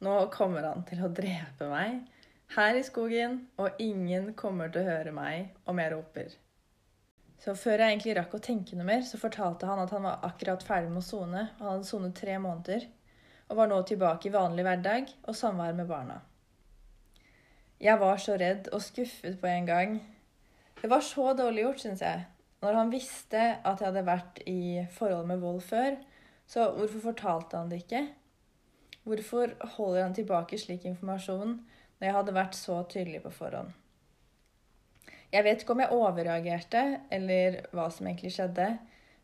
Nå 0.00 0.14
kommer 0.32 0.64
han 0.64 0.84
til 0.88 1.02
å 1.04 1.10
drepe 1.12 1.66
meg 1.68 2.00
her 2.54 2.76
i 2.78 2.84
skogen, 2.86 3.42
og 3.60 3.80
ingen 3.82 4.32
kommer 4.34 4.70
til 4.72 4.82
å 4.82 4.94
høre 4.94 5.12
meg 5.14 5.52
om 5.68 5.80
jeg 5.82 5.92
roper. 5.92 6.30
Så 7.40 7.54
før 7.56 7.80
jeg 7.80 7.94
egentlig 7.94 8.16
rakk 8.18 8.34
å 8.36 8.42
tenke 8.44 8.76
noe 8.76 8.88
mer, 8.88 9.04
så 9.06 9.20
fortalte 9.20 9.68
han 9.68 9.80
at 9.80 9.92
han 9.94 10.04
var 10.04 10.24
akkurat 10.26 10.64
ferdig 10.64 10.90
med 10.92 11.00
å 11.00 11.06
sone. 11.06 11.44
Han 11.60 11.70
hadde 11.70 11.88
sonet 11.88 12.16
tre 12.16 12.36
måneder 12.40 12.88
og 13.50 13.58
var 13.58 13.70
nå 13.70 13.78
tilbake 13.88 14.28
i 14.28 14.34
vanlig 14.34 14.64
hverdag 14.66 15.08
og 15.24 15.36
samvær 15.36 15.76
med 15.78 15.88
barna. 15.88 16.20
Jeg 17.80 17.96
var 18.00 18.20
så 18.20 18.36
redd 18.40 18.68
og 18.76 18.82
skuffet 18.84 19.38
på 19.40 19.48
en 19.48 19.68
gang. 19.68 19.96
Det 20.82 20.90
var 20.92 21.04
så 21.04 21.32
dårlig 21.36 21.64
gjort, 21.64 21.82
syns 21.84 22.04
jeg. 22.04 22.26
Når 22.60 22.76
han 22.76 22.92
visste 22.92 23.40
at 23.40 23.80
jeg 23.80 23.88
hadde 23.88 24.04
vært 24.04 24.42
i 24.48 24.84
forhold 24.96 25.28
med 25.30 25.40
vold 25.40 25.62
før, 25.64 25.96
så 26.50 26.68
hvorfor 26.76 27.06
fortalte 27.08 27.56
han 27.56 27.72
det 27.72 27.82
ikke? 27.86 28.02
Hvorfor 29.08 29.54
holder 29.76 30.02
han 30.02 30.14
tilbake 30.16 30.58
slik 30.60 30.84
informasjon 30.88 31.56
når 31.56 32.06
jeg 32.06 32.16
hadde 32.16 32.36
vært 32.36 32.58
så 32.58 32.82
tydelig 32.90 33.22
på 33.24 33.32
forhånd? 33.32 33.72
Jeg 35.30 35.46
vet 35.46 35.62
ikke 35.62 35.76
om 35.76 35.80
jeg 35.84 35.94
overreagerte, 35.94 36.82
eller 37.14 37.60
hva 37.70 37.86
som 37.94 38.08
egentlig 38.08 38.32
skjedde, 38.34 38.66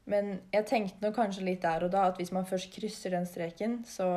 men 0.07 0.37
jeg 0.55 0.69
tenkte 0.71 1.03
nå 1.03 1.11
kanskje 1.15 1.47
litt 1.49 1.65
der 1.65 1.83
og 1.83 1.91
da 1.91 2.05
at 2.11 2.21
hvis 2.21 2.31
man 2.35 2.47
først 2.47 2.71
krysser 2.75 3.17
den 3.17 3.27
streken, 3.27 3.81
så 3.85 4.09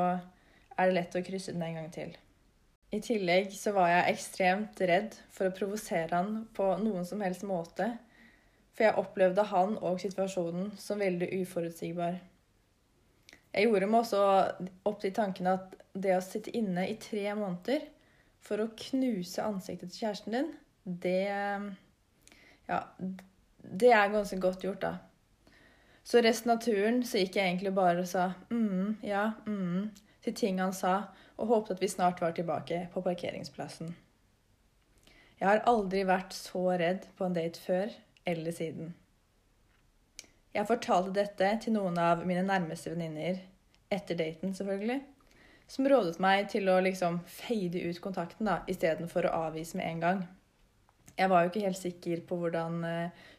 er 0.78 0.90
det 0.90 0.96
lett 0.96 1.18
å 1.18 1.24
krysse 1.26 1.56
den 1.56 1.66
en 1.66 1.80
gang 1.80 1.90
til. 1.94 2.14
I 2.94 3.02
tillegg 3.06 3.52
så 3.54 3.74
var 3.74 3.90
jeg 3.92 4.14
ekstremt 4.14 4.80
redd 4.90 5.18
for 5.34 5.50
å 5.50 5.56
provosere 5.56 6.14
han 6.14 6.46
på 6.58 6.72
noen 6.82 7.06
som 7.06 7.22
helst 7.26 7.46
måte, 7.46 7.90
for 8.74 8.86
jeg 8.88 9.02
opplevde 9.02 9.44
han 9.50 9.76
og 9.82 10.00
situasjonen 10.02 10.72
som 10.80 11.02
veldig 11.02 11.28
uforutsigbar. 11.42 12.22
Jeg 13.54 13.66
gjorde 13.66 13.90
meg 13.90 14.04
også 14.04 14.24
opp 14.86 15.00
til 15.02 15.14
tanken 15.16 15.50
at 15.50 15.74
det 15.98 16.14
å 16.16 16.24
sitte 16.24 16.54
inne 16.56 16.86
i 16.90 16.98
tre 17.02 17.26
måneder 17.38 17.88
for 18.46 18.62
å 18.62 18.72
knuse 18.78 19.44
ansiktet 19.44 19.92
til 19.92 20.06
kjæresten 20.06 20.38
din, 20.38 20.52
det 20.86 21.22
Ja, 22.70 22.84
det 23.60 23.90
er 23.92 24.12
ganske 24.14 24.38
godt 24.40 24.64
gjort, 24.64 24.84
da. 24.84 24.94
Så 26.06 26.22
resten 26.22 26.54
av 26.54 26.62
turen 26.62 27.02
så 27.06 27.22
gikk 27.22 27.36
jeg 27.38 27.50
egentlig 27.50 27.74
bare 27.76 28.04
og 28.04 28.08
sa 28.10 28.32
mm, 28.50 29.02
ja, 29.06 29.32
mm, 29.46 29.90
til 30.26 30.38
ting 30.38 30.62
han 30.62 30.74
sa, 30.74 31.10
og 31.38 31.50
håpet 31.50 31.76
at 31.76 31.84
vi 31.84 31.90
snart 31.92 32.22
var 32.22 32.38
tilbake 32.38 32.86
på 32.94 33.04
parkeringsplassen. 33.06 33.92
Jeg 35.40 35.48
har 35.48 35.62
aldri 35.70 36.04
vært 36.08 36.34
så 36.36 36.64
redd 36.82 37.06
på 37.18 37.28
en 37.28 37.36
date 37.38 37.62
før 37.64 37.94
eller 38.28 38.56
siden. 38.56 38.94
Jeg 40.60 40.68
fortalte 40.68 41.14
dette 41.16 41.50
til 41.64 41.72
noen 41.72 41.96
av 42.04 42.26
mine 42.28 42.44
nærmeste 42.44 42.92
venninner, 42.92 43.38
etter 43.88 44.18
daten 44.20 44.52
selvfølgelig, 44.58 45.00
som 45.72 45.88
rådet 45.88 46.20
meg 46.20 46.50
til 46.52 46.68
å 46.68 46.82
liksom 46.84 47.22
fade 47.32 47.80
ut 47.80 48.02
kontakten 48.04 48.50
da, 48.50 48.58
istedenfor 48.68 49.30
å 49.30 49.38
avvise 49.46 49.80
med 49.80 49.88
en 49.88 50.02
gang. 50.04 50.26
Jeg 51.16 51.32
var 51.32 51.46
jo 51.46 51.52
ikke 51.54 51.64
helt 51.64 51.80
sikker 51.80 52.26
på 52.28 52.42
hvordan 52.42 52.82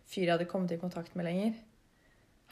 fyret 0.08 0.24
jeg 0.24 0.32
hadde 0.32 0.48
kommet 0.48 0.72
i 0.72 0.80
kontakt 0.80 1.12
med 1.18 1.28
lenger. 1.28 1.58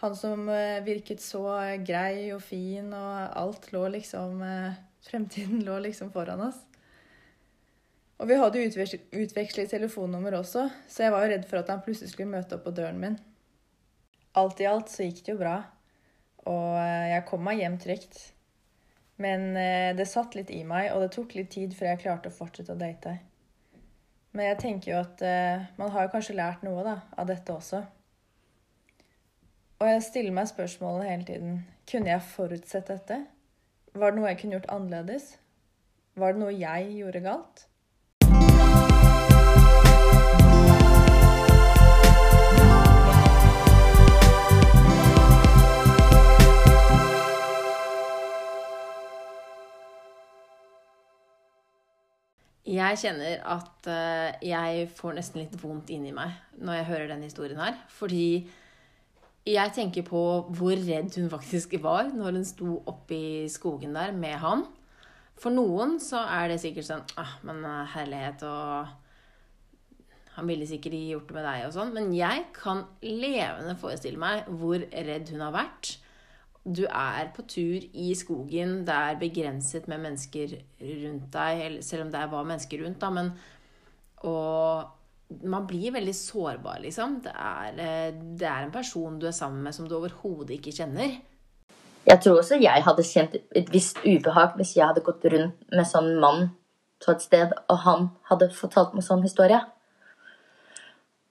Han 0.02 0.14
som 0.16 0.44
uh, 0.52 0.84
virket 0.84 1.24
så 1.24 1.42
grei 1.82 2.28
og 2.34 2.42
fin, 2.44 2.92
og 2.92 3.38
alt 3.40 3.70
lå 3.72 3.86
liksom 3.96 4.44
uh, 4.44 4.76
Fremtiden 5.08 5.62
lå 5.64 5.78
liksom 5.80 6.10
foran 6.12 6.42
oss. 6.44 6.58
Og 8.18 8.28
vi 8.28 8.36
hadde 8.36 8.64
utvekslet 8.66 9.70
telefonnummer 9.70 10.34
også, 10.40 10.66
så 10.90 11.06
jeg 11.06 11.14
var 11.14 11.24
jo 11.24 11.32
redd 11.32 11.46
for 11.48 11.62
at 11.62 11.70
han 11.70 11.80
plutselig 11.86 12.12
skulle 12.12 12.34
møte 12.34 12.58
opp 12.58 12.66
på 12.66 12.74
døren 12.74 12.98
min. 13.00 13.14
Alt 14.36 14.60
i 14.60 14.68
alt 14.68 14.90
så 14.92 15.06
gikk 15.06 15.22
det 15.24 15.32
jo 15.32 15.40
bra, 15.40 15.56
og 16.48 16.74
jeg 17.08 17.24
kom 17.28 17.42
meg 17.46 17.62
hjem 17.62 17.78
trygt. 17.80 18.18
Men 19.18 19.56
eh, 19.58 19.96
det 19.98 20.06
satt 20.06 20.36
litt 20.38 20.50
i 20.54 20.60
meg, 20.66 20.92
og 20.94 21.02
det 21.02 21.10
tok 21.16 21.34
litt 21.34 21.50
tid 21.54 21.72
før 21.74 21.92
jeg 21.92 22.02
klarte 22.04 22.30
å 22.30 22.36
fortsette 22.36 22.76
å 22.76 22.78
date. 22.78 23.16
Men 24.36 24.52
jeg 24.52 24.58
tenker 24.62 24.92
jo 24.92 24.98
at 25.00 25.22
uh, 25.24 25.64
man 25.80 25.90
har 25.94 26.10
kanskje 26.12 26.36
lært 26.38 26.62
noe 26.62 26.84
da, 26.86 26.98
av 27.18 27.26
dette 27.30 27.50
også. 27.50 27.80
Og 29.78 29.88
jeg 29.88 30.04
stiller 30.04 30.34
meg 30.34 30.50
spørsmålet 30.50 31.08
hele 31.08 31.26
tiden 31.26 31.58
Kunne 31.88 32.10
jeg 32.10 32.26
forutsett 32.28 32.90
dette? 32.90 33.18
Var 33.94 34.12
det 34.12 34.18
noe 34.18 34.30
jeg 34.30 34.40
kunne 34.42 34.58
gjort 34.58 34.70
annerledes? 34.74 35.28
Var 36.18 36.34
det 36.34 36.42
noe 36.42 36.54
jeg 36.54 36.90
gjorde 36.98 37.22
galt? 37.24 37.64
Jeg 52.68 53.00
kjenner 53.00 53.40
at 53.48 53.86
uh, 53.88 54.30
jeg 54.44 54.88
får 54.96 55.14
nesten 55.16 55.40
litt 55.40 55.54
vondt 55.62 55.88
inni 55.94 56.12
meg 56.12 56.34
når 56.60 56.80
jeg 56.80 56.88
hører 56.90 57.12
denne 57.14 57.28
historien 57.30 57.60
her. 57.60 57.78
Fordi 57.88 58.44
jeg 59.48 59.72
tenker 59.72 60.04
på 60.04 60.22
hvor 60.52 60.74
redd 60.76 61.14
hun 61.16 61.30
faktisk 61.32 61.78
var 61.80 62.10
når 62.12 62.36
hun 62.36 62.44
sto 62.44 62.74
oppi 62.90 63.48
skogen 63.48 63.96
der 63.96 64.12
med 64.12 64.36
han. 64.42 64.66
For 65.38 65.54
noen 65.54 65.96
så 66.02 66.20
er 66.26 66.50
det 66.50 66.60
sikkert 66.60 66.88
sånn 66.88 67.04
ah, 67.20 67.36
men 67.46 67.62
eh, 67.64 67.92
herlighet 67.94 68.42
og 68.48 68.96
Han 70.38 70.46
ville 70.46 70.66
sikkert 70.70 70.94
gjort 70.94 71.30
det 71.30 71.34
med 71.34 71.46
deg 71.48 71.64
og 71.66 71.72
sånn. 71.74 71.88
Men 71.96 72.12
jeg 72.14 72.44
kan 72.54 72.84
levende 73.02 73.74
forestille 73.80 74.20
meg 74.22 74.46
hvor 74.60 74.84
redd 74.92 75.32
hun 75.32 75.42
har 75.42 75.56
vært 75.56 75.96
du 76.68 76.84
er 76.86 77.30
på 77.34 77.44
tur 77.48 77.80
i 77.80 78.12
skogen, 78.18 78.82
det 78.86 78.94
er 78.94 79.20
begrenset 79.20 79.88
med 79.88 80.02
mennesker 80.04 80.52
rundt 80.82 81.32
deg, 81.32 81.80
selv 81.84 82.06
om 82.06 82.12
det 82.12 82.28
var 82.32 82.46
mennesker 82.48 82.84
rundt, 82.84 83.00
da, 83.00 83.10
men 83.10 83.32
Og 84.26 84.84
man 85.44 85.66
blir 85.66 85.92
veldig 85.92 86.14
sårbar, 86.16 86.80
liksom. 86.82 87.20
Det 87.22 87.30
er, 87.30 87.72
eh, 87.78 88.14
det 88.14 88.46
er 88.48 88.64
en 88.64 88.72
person 88.72 89.18
du 89.18 89.26
er 89.26 89.36
sammen 89.36 89.62
med 89.62 89.74
som 89.74 89.86
du 89.88 89.94
overhodet 89.94 90.56
ikke 90.56 90.72
kjenner. 90.72 91.20
Jeg 92.08 92.20
tror 92.24 92.40
også 92.40 92.60
jeg 92.60 92.82
hadde 92.82 93.04
kjent 93.04 93.36
et 93.54 93.70
visst 93.72 93.98
ubehag 94.04 94.56
hvis 94.56 94.76
jeg 94.76 94.86
hadde 94.86 95.04
gått 95.04 95.24
rundt 95.24 95.70
med 95.70 95.86
sånn 95.86 96.18
mann 96.20 96.50
på 97.04 97.12
et 97.12 97.22
sted, 97.22 97.52
og 97.68 97.78
han 97.84 98.10
hadde 98.30 98.50
fortalt 98.50 98.94
meg 98.94 99.04
sånn 99.04 99.22
historie. 99.22 99.60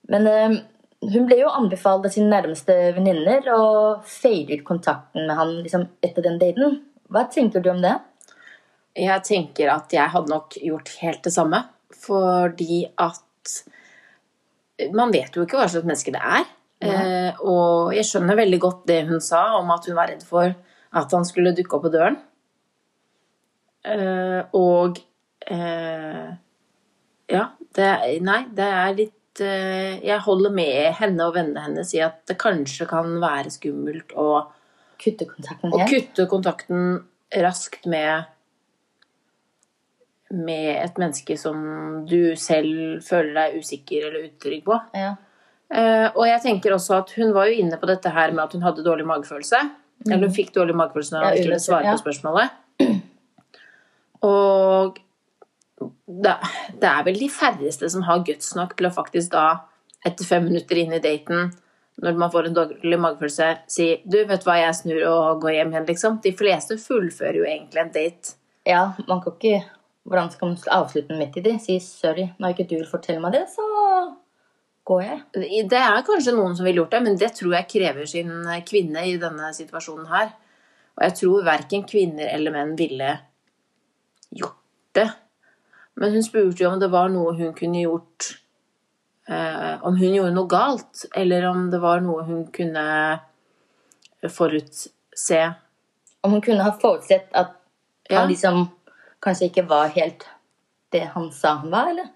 Men 0.08 0.26
eh, 0.26 0.58
hun 1.04 1.26
ble 1.28 1.38
jo 1.38 1.50
anbefalt 1.54 2.06
av 2.08 2.12
sine 2.12 2.30
nærmeste 2.32 2.74
venninner 2.96 3.46
å 3.54 3.62
fade 4.02 4.56
ut 4.56 4.64
kontakten 4.66 5.28
med 5.28 5.38
han 5.38 5.52
liksom, 5.62 5.86
etter 6.02 6.24
den 6.24 6.38
daten. 6.40 6.80
Hva 7.08 7.24
tenker 7.30 7.62
du 7.62 7.70
om 7.70 7.82
det? 7.84 7.94
Jeg 8.98 9.22
tenker 9.26 9.70
at 9.70 9.92
jeg 9.94 10.10
hadde 10.10 10.32
nok 10.32 10.56
gjort 10.58 10.90
helt 11.02 11.22
det 11.22 11.32
samme. 11.34 11.62
Fordi 11.98 12.84
at 12.98 13.24
Man 14.94 15.10
vet 15.10 15.34
jo 15.34 15.42
ikke 15.42 15.56
hva 15.58 15.64
slags 15.66 15.86
menneske 15.88 16.12
det 16.14 16.20
er. 16.22 16.44
Eh, 16.86 17.40
og 17.42 17.90
jeg 17.96 18.06
skjønner 18.06 18.38
veldig 18.38 18.58
godt 18.62 18.84
det 18.86 19.00
hun 19.08 19.18
sa 19.24 19.40
om 19.58 19.72
at 19.74 19.88
hun 19.88 19.96
var 19.98 20.12
redd 20.12 20.22
for 20.22 20.52
at 21.00 21.14
han 21.16 21.26
skulle 21.26 21.50
dukke 21.56 21.74
opp 21.74 21.82
på 21.88 21.90
døren. 21.90 22.18
Eh, 23.82 24.42
og 24.54 25.00
eh, 25.50 26.28
Ja, 27.28 27.42
det, 27.74 27.88
nei, 28.22 28.38
det 28.54 28.68
er 28.68 28.94
litt 29.00 29.17
jeg 29.44 30.18
holder 30.24 30.54
med 30.54 30.94
henne 30.98 31.26
og 31.28 31.36
vennene 31.36 31.66
hennes 31.66 31.92
i 31.96 32.02
at 32.04 32.22
det 32.30 32.38
kanskje 32.40 32.88
kan 32.90 33.18
være 33.22 33.52
skummelt 33.54 34.14
å 34.18 34.28
kutte 34.98 35.28
kontakten, 35.28 35.74
å 35.74 35.86
kutte 35.88 36.26
kontakten 36.30 36.84
raskt 37.44 37.86
med 37.90 38.26
med 40.28 40.74
et 40.82 40.98
menneske 41.00 41.36
som 41.40 41.56
du 42.08 42.34
selv 42.36 43.00
føler 43.04 43.32
deg 43.36 43.62
usikker 43.62 44.08
eller 44.08 44.26
utrygg 44.28 44.64
på. 44.66 44.76
Ja. 44.96 45.14
Uh, 45.68 46.08
og 46.14 46.24
jeg 46.28 46.40
tenker 46.44 46.74
også 46.76 46.98
at 47.02 47.12
hun 47.16 47.32
var 47.36 47.48
jo 47.48 47.62
inne 47.62 47.78
på 47.80 47.88
dette 47.88 48.12
her 48.12 48.32
med 48.32 48.44
at 48.44 48.56
hun 48.56 48.64
hadde 48.64 48.84
dårlig 48.84 49.06
magefølelse. 49.08 49.62
Mm. 50.04 50.10
Eller 50.12 50.28
hun 50.28 50.36
fikk 50.36 50.52
dårlig 50.56 50.76
magefølelse 50.78 51.16
når 51.16 51.24
hun 51.24 51.30
ja, 51.32 51.42
skulle 51.42 51.60
svare 51.64 51.88
ja. 51.88 51.96
på 51.96 52.04
spørsmålet. 52.04 52.58
Og 54.28 55.00
det, 55.78 56.34
det, 56.80 56.88
er 56.88 57.06
vel 57.06 57.18
de 57.20 57.30
færreste 57.30 57.88
som 57.92 58.04
har 58.08 58.24
guts 58.26 58.54
nok 58.58 58.74
til 58.78 58.88
å 58.88 58.94
faktisk 58.94 59.32
da, 59.34 59.46
etter 60.06 60.26
fem 60.26 60.46
minutter 60.48 60.80
inn 60.80 60.94
i 60.96 61.02
daten, 61.02 61.50
når 62.02 62.18
man 62.18 62.30
får 62.30 62.48
en 62.48 62.56
dårlig 62.56 62.98
magefølelse, 63.02 63.48
si 63.70 63.88
du, 64.06 64.20
vet 64.28 64.44
hva, 64.46 64.58
jeg 64.60 64.76
snur 64.78 65.02
og 65.10 65.42
går 65.42 65.56
hjem 65.56 65.74
igjen, 65.74 65.88
liksom. 65.88 66.20
De 66.22 66.32
fleste 66.38 66.78
fullfører 66.78 67.40
jo 67.40 67.48
egentlig 67.48 67.82
en 67.82 67.92
date. 67.94 68.36
Ja, 68.68 68.84
man 69.08 69.24
kan 69.24 69.36
ikke 69.38 69.66
Hvordan 70.08 70.30
skal 70.32 70.48
man 70.48 70.70
avslutte 70.72 71.12
den 71.12 71.18
midt 71.20 71.34
i 71.36 71.42
det? 71.44 71.58
Si 71.60 71.74
sorry, 71.84 72.30
når 72.40 72.54
ikke 72.54 72.64
du 72.70 72.78
vil 72.78 72.86
fortelle 72.88 73.20
meg 73.20 73.34
det, 73.34 73.42
så 73.52 73.64
går 74.88 75.02
jeg. 75.04 75.18
Det 75.68 75.80
er 75.82 76.04
kanskje 76.06 76.32
noen 76.32 76.54
som 76.56 76.64
ville 76.64 76.80
gjort 76.80 76.94
det, 76.96 77.00
men 77.04 77.18
det 77.20 77.28
tror 77.36 77.58
jeg 77.58 77.68
krever 77.74 78.08
sin 78.08 78.30
kvinne 78.70 79.02
i 79.04 79.18
denne 79.20 79.50
situasjonen 79.52 80.08
her. 80.08 80.30
Og 80.96 81.04
jeg 81.04 81.16
tror 81.20 81.44
verken 81.44 81.84
kvinner 81.90 82.30
eller 82.32 82.54
menn 82.54 82.72
ville 82.78 83.10
gjort 84.32 84.56
det. 84.96 85.10
Men 85.98 86.14
hun 86.14 86.22
spurte 86.22 86.62
jo 86.62 86.70
om 86.70 86.80
det 86.80 86.90
var 86.92 87.10
noe 87.10 87.34
hun 87.38 87.54
kunne 87.58 87.82
gjort 87.82 88.28
eh, 89.28 89.74
Om 89.82 89.96
hun 89.98 90.14
gjorde 90.14 90.34
noe 90.36 90.50
galt, 90.50 91.06
eller 91.16 91.48
om 91.50 91.68
det 91.72 91.80
var 91.82 92.02
noe 92.04 92.26
hun 92.28 92.44
kunne 92.54 92.84
forutse. 94.30 95.40
Om 96.22 96.36
hun 96.36 96.42
kunne 96.42 96.66
ha 96.66 96.74
forutsett 96.78 97.30
at 97.32 97.54
ja. 98.08 98.20
han 98.20 98.30
liksom 98.30 98.68
kanskje 99.22 99.50
ikke 99.50 99.66
var 99.70 99.90
helt 99.94 100.26
det 100.92 101.10
han 101.14 101.28
sa 101.34 101.58
han 101.60 101.70
var, 101.70 101.90
eller? 101.92 102.14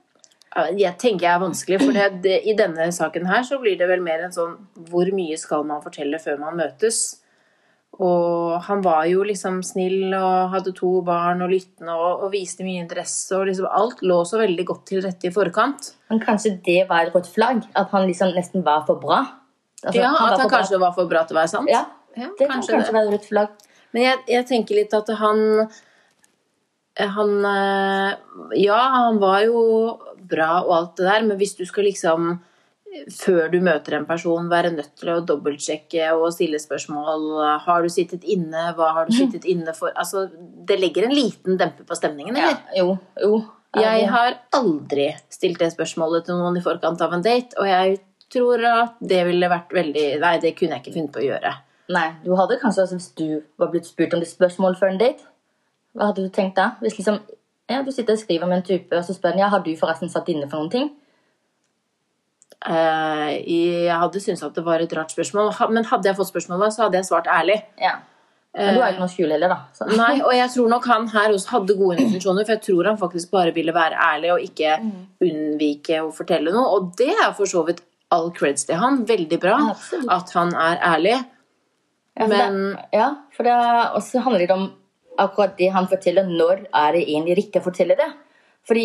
Jeg 0.77 0.99
tenker 1.01 1.27
jeg 1.27 1.33
er 1.33 1.41
vanskelig, 1.41 1.79
for 1.81 1.97
det, 1.97 2.07
det, 2.25 2.39
i 2.45 2.53
denne 2.57 2.91
saken 2.93 3.25
her 3.29 3.45
så 3.47 3.57
blir 3.61 3.79
det 3.81 3.89
vel 3.89 4.03
mer 4.05 4.21
en 4.21 4.35
sånn 4.35 4.59
Hvor 4.91 5.09
mye 5.17 5.39
skal 5.41 5.65
man 5.65 5.81
fortelle 5.85 6.21
før 6.21 6.37
man 6.43 6.59
møtes? 6.59 7.22
Og 8.01 8.57
han 8.65 8.81
var 8.81 9.05
jo 9.11 9.25
liksom 9.27 9.59
snill 9.67 10.15
og 10.17 10.55
hadde 10.55 10.73
to 10.77 11.03
barn 11.05 11.45
og 11.45 11.51
lyttende 11.53 11.93
og, 11.93 12.25
og 12.25 12.33
viste 12.33 12.65
mye 12.65 12.81
interesse. 12.81 13.35
Og 13.37 13.51
liksom 13.51 13.69
alt 13.69 14.01
lå 14.07 14.23
så 14.29 14.41
veldig 14.41 14.65
godt 14.69 14.87
til 14.89 15.03
rette 15.05 15.29
i 15.29 15.35
forkant. 15.35 15.93
Men 16.09 16.23
kanskje 16.23 16.55
det 16.65 16.87
var 16.89 17.05
et 17.05 17.17
rødt 17.17 17.29
flagg? 17.35 17.67
At 17.77 17.93
han 17.93 18.09
liksom 18.09 18.33
nesten 18.37 18.65
var 18.65 18.87
for 18.89 19.03
bra? 19.03 19.21
Altså, 19.83 20.01
ja, 20.01 20.13
han 20.15 20.33
at 20.33 20.41
han 20.41 20.51
kanskje 20.51 20.79
bra. 20.79 20.87
var 20.87 20.97
for 20.97 21.11
bra 21.11 21.27
til 21.29 21.37
å 21.37 21.41
være 21.43 21.53
sant? 21.53 21.71
Ja, 21.71 21.85
ja 22.17 22.31
det 22.39 22.49
kanskje 22.49 22.73
kan 22.73 22.81
kanskje 22.81 22.93
det. 22.93 22.97
være 22.97 23.11
et 23.11 23.17
rødt 23.17 23.29
flagg. 23.29 23.67
Men 23.93 24.07
jeg, 24.07 24.23
jeg, 24.33 24.47
tenker 24.49 24.79
litt 24.79 24.95
at 24.97 25.11
han 25.21 25.43
Han 27.13 27.35
eh, 27.49 28.15
Ja, 28.63 28.81
han 28.97 29.21
var 29.21 29.43
jo 29.45 29.61
bra 30.33 30.63
og 30.63 30.73
alt 30.79 30.97
det 30.97 31.11
der, 31.11 31.29
men 31.29 31.37
hvis 31.37 31.59
du 31.59 31.67
skal 31.69 31.85
liksom 31.91 32.39
før 33.13 33.49
du 33.53 33.59
møter 33.65 33.97
en 33.97 34.07
person, 34.09 34.51
være 34.51 34.73
nødt 34.75 34.93
til 35.01 35.11
å 35.15 35.23
dobbeltsjekke 35.27 36.11
og 36.17 36.29
stille 36.35 36.61
spørsmål. 36.61 37.27
Har 37.65 37.85
du 37.85 37.91
sittet 37.93 38.27
inne? 38.29 38.69
Hva 38.77 38.93
har 38.99 39.09
du 39.09 39.17
sittet 39.17 39.49
inne 39.49 39.75
for? 39.77 39.95
Altså, 39.97 40.27
det 40.69 40.79
legger 40.81 41.09
en 41.09 41.17
liten 41.17 41.59
demper 41.61 41.89
på 41.89 41.99
stemningen, 41.99 42.37
eller? 42.37 42.61
Ja, 42.77 42.85
jo, 42.85 42.97
jo. 43.23 43.43
Jeg 43.81 44.09
har 44.13 44.35
aldri 44.53 45.09
stilt 45.33 45.63
det 45.63 45.71
spørsmålet 45.73 46.27
til 46.29 46.37
noen 46.37 46.59
i 46.61 46.65
forkant 46.65 47.01
av 47.01 47.15
en 47.17 47.25
date, 47.25 47.57
og 47.57 47.71
jeg 47.71 48.01
tror 48.33 48.65
at 48.69 48.99
det 49.01 49.23
ville 49.29 49.49
vært 49.49 49.73
veldig 49.73 50.07
Nei, 50.21 50.33
det 50.41 50.55
kunne 50.59 50.77
jeg 50.77 50.85
ikke 50.85 50.97
funnet 50.99 51.15
på 51.15 51.23
å 51.23 51.29
gjøre. 51.31 51.53
Nei, 51.93 52.09
du 52.25 52.35
hadde 52.37 52.61
kanskje, 52.61 52.87
Hvis 52.93 53.13
du 53.17 53.29
var 53.61 53.73
blitt 53.73 53.89
spurt 53.89 54.15
om 54.15 54.21
det 54.21 54.29
spørsmålet 54.29 54.81
før 54.81 54.93
en 54.93 55.01
date, 55.01 55.25
hva 55.97 56.11
hadde 56.11 56.25
du 56.25 56.33
tenkt 56.33 56.57
da? 56.57 56.75
Hvis 56.81 56.99
liksom, 57.01 57.19
ja, 57.69 57.83
du 57.85 57.91
sitter 57.93 58.17
og 58.17 58.21
skriver 58.21 58.49
med 58.49 58.61
en 58.61 58.69
type, 58.69 58.97
og 58.97 59.05
så 59.05 59.17
spør 59.17 59.35
han 59.35 59.45
ja, 59.45 59.49
har 59.53 59.65
du 59.65 59.73
forresten 59.77 60.13
satt 60.13 60.29
inne 60.33 60.49
for 60.49 60.61
noen 60.61 60.73
ting. 60.73 60.93
Eh, 62.63 63.29
jeg 63.49 63.91
hadde 63.91 64.21
syntes 64.23 64.43
at 64.47 64.55
det 64.55 64.65
var 64.67 64.83
et 64.83 64.93
rart 64.95 65.11
spørsmål, 65.15 65.51
men 65.75 65.87
hadde 65.89 66.11
jeg 66.11 66.19
fått 66.19 66.31
spørsmålet, 66.31 66.75
så 66.75 66.85
hadde 66.87 67.01
jeg 67.01 67.09
svart 67.09 67.31
ærlig. 67.31 67.59
Ja. 67.81 67.97
Men 68.53 68.77
du 68.77 68.83
har 68.83 68.91
jo 68.91 68.95
ikke 68.99 69.03
noe 69.07 69.13
skjul 69.15 69.31
heller, 69.33 69.49
da. 69.49 69.59
Så. 69.73 69.87
Nei, 70.03 70.19
og 70.21 70.35
jeg 70.37 70.51
tror 70.53 70.69
nok 70.69 70.89
han 70.91 71.09
her 71.15 71.33
også 71.33 71.55
hadde 71.55 71.77
gode 71.79 72.03
intensjoner, 72.05 72.45
for 72.45 72.55
jeg 72.55 72.65
tror 72.67 72.91
han 72.91 73.01
faktisk 73.01 73.33
bare 73.33 73.55
ville 73.57 73.75
være 73.75 73.97
ærlig 73.97 74.33
og 74.35 74.45
ikke 74.45 74.75
unnvike 75.25 76.03
å 76.05 76.11
fortelle 76.15 76.53
noe. 76.55 76.67
Og 76.77 76.93
det 77.01 77.11
er 77.15 77.33
for 77.39 77.49
så 77.49 77.65
vidt 77.67 77.81
all 78.13 78.29
creds 78.37 78.69
til 78.69 78.77
han. 78.77 79.03
Veldig 79.09 79.39
bra 79.41 79.57
Absolutt. 79.71 80.11
at 80.13 80.35
han 80.37 80.53
er 80.55 80.83
ærlig. 80.93 81.17
Ja, 82.21 82.27
Men- 82.29 82.59
det, 82.77 82.85
ja, 82.93 83.09
for 83.33 83.49
det 83.49 83.57
også 83.97 84.21
handler 84.21 84.47
det 84.47 84.51
om 84.51 84.67
akkurat 85.19 85.57
det 85.57 85.71
han 85.73 85.89
forteller. 85.89 86.29
Når 86.29 86.67
er 86.69 86.93
det 86.93 87.07
egentlig 87.09 87.39
riktig 87.39 87.63
å 87.63 87.65
fortelle 87.65 87.97
det? 87.97 88.11
Fordi 88.69 88.85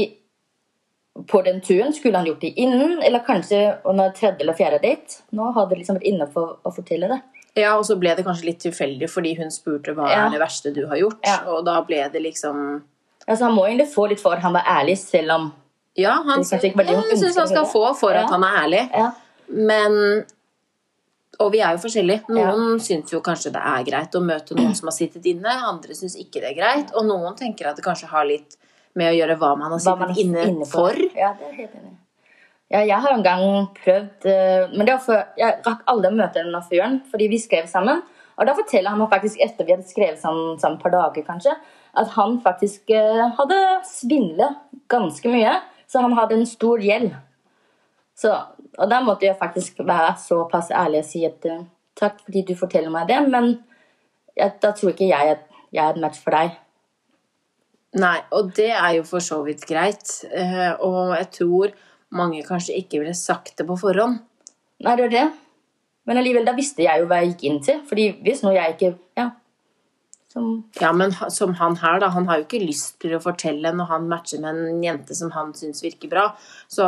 på 1.27 1.41
den 1.45 1.61
turen 1.61 1.93
skulle 1.93 2.17
han 2.19 2.27
gjort 2.27 2.41
det 2.41 2.53
innen, 2.61 2.99
eller 3.03 3.23
kanskje 3.25 3.79
under 3.89 4.11
tredje 4.13 4.43
eller 4.45 4.53
fjerde 4.53 4.79
date. 4.83 5.21
Nå 5.33 5.51
hadde 5.55 5.69
det 5.73 5.79
liksom 5.81 5.97
vært 5.97 6.09
inne 6.11 6.27
for 6.33 6.57
å 6.63 6.73
fortelle 6.75 7.07
det. 7.09 7.21
Ja, 7.57 7.71
og 7.79 7.85
så 7.89 7.95
ble 7.97 8.11
det 8.15 8.25
kanskje 8.27 8.45
litt 8.51 8.59
tilfeldig 8.61 9.07
fordi 9.09 9.31
hun 9.39 9.49
spurte 9.49 9.95
hva 9.97 10.09
Ja. 10.11 10.25
er 10.27 10.29
det 10.35 10.39
verste 10.43 10.73
du 10.75 10.83
har 10.87 10.97
gjort. 10.97 11.17
Ja. 11.25 11.39
Og 11.49 11.65
da 11.65 11.81
ble 11.81 12.03
det 12.13 12.21
liksom 12.21 12.83
Altså, 13.27 13.43
han 13.43 13.55
må 13.55 13.65
egentlig 13.67 13.89
få 13.91 14.05
litt 14.07 14.21
for 14.21 14.31
at 14.37 14.39
han 14.39 14.53
var 14.53 14.63
ærlig, 14.63 14.97
selv 14.97 15.31
om 15.31 15.53
Ja, 15.97 16.13
han, 16.23 16.43
syns 16.45 17.35
han 17.35 17.47
skal 17.47 17.65
få 17.65 17.95
for 17.97 18.11
at 18.13 18.29
han 18.29 18.43
er 18.43 18.59
ærlig. 18.63 18.89
Ja. 18.93 19.11
Men 19.49 20.25
Og 21.39 21.51
vi 21.51 21.59
er 21.59 21.75
jo 21.75 21.81
forskjellige. 21.83 22.23
Noen 22.29 22.79
syns 22.79 23.11
jo 23.13 23.19
kanskje 23.21 23.51
det 23.53 23.61
er 23.61 23.83
greit 23.83 24.15
å 24.15 24.21
møte 24.21 24.55
noen 24.55 24.73
som 24.79 24.87
har 24.87 24.95
sittet 24.95 25.25
inne. 25.25 25.49
Andre 25.67 25.93
syns 25.93 26.15
ikke 26.15 26.41
det 26.41 26.51
er 26.51 26.57
greit. 26.61 26.93
Og 26.95 27.05
noen 27.05 27.35
tenker 27.37 27.67
at 27.69 27.75
det 27.75 27.85
kanskje 27.85 28.07
har 28.07 28.25
litt 28.25 28.55
med 28.97 29.11
å 29.11 29.15
gjøre 29.15 29.37
hva 29.39 29.53
man 29.59 29.73
har 29.73 29.81
sittet 29.83 30.03
man 30.03 30.19
inne, 30.19 30.49
inne 30.51 30.67
for. 30.69 30.97
Ja, 31.17 31.33
det 31.37 31.51
er 31.51 31.55
helt 31.61 31.79
enig. 31.79 31.93
Ja, 32.67 32.81
jeg 32.83 32.99
har 32.99 33.13
en 33.13 33.23
gang 33.23 33.43
prøvd 33.77 34.25
eh, 34.27 34.65
Men 34.73 34.83
det 34.83 34.97
var 34.97 35.03
før, 35.05 35.21
jeg 35.39 35.61
rakk 35.63 35.85
alle 35.87 36.09
møtene 36.11 36.19
møte 36.19 36.41
denne 36.41 36.63
fyren, 36.67 36.97
fordi 37.11 37.29
vi 37.31 37.39
skrev 37.39 37.69
sammen. 37.71 38.01
Og 38.37 38.45
da 38.45 38.53
forteller 38.57 38.91
han 38.91 38.99
meg 39.01 39.13
faktisk 39.13 39.39
etter 39.41 39.65
vi 39.65 39.73
hadde 39.73 39.87
skrevet 39.87 40.19
sammen, 40.21 40.59
sammen 40.61 40.77
et 40.77 40.83
par 40.83 40.93
dager, 40.93 41.23
kanskje, 41.25 41.55
at 41.97 42.11
han 42.17 42.35
faktisk 42.43 42.91
eh, 42.93 43.23
hadde 43.39 43.61
svindlet 43.87 44.59
ganske 44.91 45.31
mye. 45.31 45.55
Så 45.87 46.03
han 46.03 46.17
hadde 46.17 46.35
en 46.35 46.45
stor 46.49 46.83
gjeld. 46.83 47.15
Så, 48.17 48.33
og 48.75 48.91
da 48.91 48.99
måtte 49.05 49.29
jeg 49.29 49.39
faktisk 49.39 49.79
være 49.87 50.17
såpass 50.19 50.73
ærlig 50.75 51.05
og 51.05 51.09
si 51.09 51.23
at 51.25 51.47
eh, 51.47 51.63
takk 51.97 52.19
fordi 52.25 52.43
du 52.49 52.53
forteller 52.59 52.93
meg 52.93 53.07
det, 53.09 53.23
men 53.31 53.53
jeg, 54.37 54.57
da 54.61 54.73
tror 54.75 54.91
ikke 54.91 55.09
jeg 55.09 55.37
at 55.37 55.45
jeg 55.73 55.83
er 55.83 55.95
et 55.95 56.01
match 56.03 56.19
for 56.23 56.35
deg. 56.35 56.57
Nei, 57.97 58.17
og 58.35 58.51
det 58.57 58.69
er 58.75 58.91
jo 58.99 59.03
for 59.07 59.23
så 59.23 59.39
vidt 59.45 59.65
greit. 59.69 60.11
Eh, 60.29 60.73
Og 60.85 61.15
jeg 61.15 61.29
tror 61.39 61.73
mange 62.17 62.43
kanskje 62.45 62.77
ikke 62.77 63.01
ville 63.01 63.15
sagt 63.17 63.57
det 63.57 63.65
på 63.67 63.77
forhånd. 63.79 64.19
Nei, 64.85 64.95
det 64.95 65.07
er 65.07 65.13
det. 65.15 65.25
Men 66.07 66.21
allikevel, 66.21 66.45
da 66.47 66.53
visste 66.55 66.85
jeg 66.85 67.01
jo 67.01 67.07
hva 67.09 67.19
jeg 67.21 67.33
gikk 67.33 67.43
inn 67.49 67.59
til. 67.65 67.81
Fordi 67.89 68.07
hvis 68.23 68.43
nå 68.45 68.53
jeg 68.55 68.77
ikke 68.77 68.93
Ja. 69.17 69.31
Som 70.31 70.65
Ja, 70.79 70.91
men 70.91 71.11
som 71.31 71.53
han 71.55 71.75
her, 71.81 71.99
da. 71.99 72.09
Han 72.09 72.27
har 72.27 72.37
jo 72.39 72.45
ikke 72.45 72.65
lyst 72.65 72.99
til 72.99 73.15
å 73.15 73.21
fortelle 73.23 73.71
når 73.73 73.87
han 73.87 74.07
matcher 74.09 74.39
med 74.43 74.55
en 74.55 74.83
jente 74.83 75.15
som 75.15 75.31
han 75.31 75.53
syns 75.53 75.81
virker 75.81 76.09
bra. 76.11 76.25
Så 76.69 76.85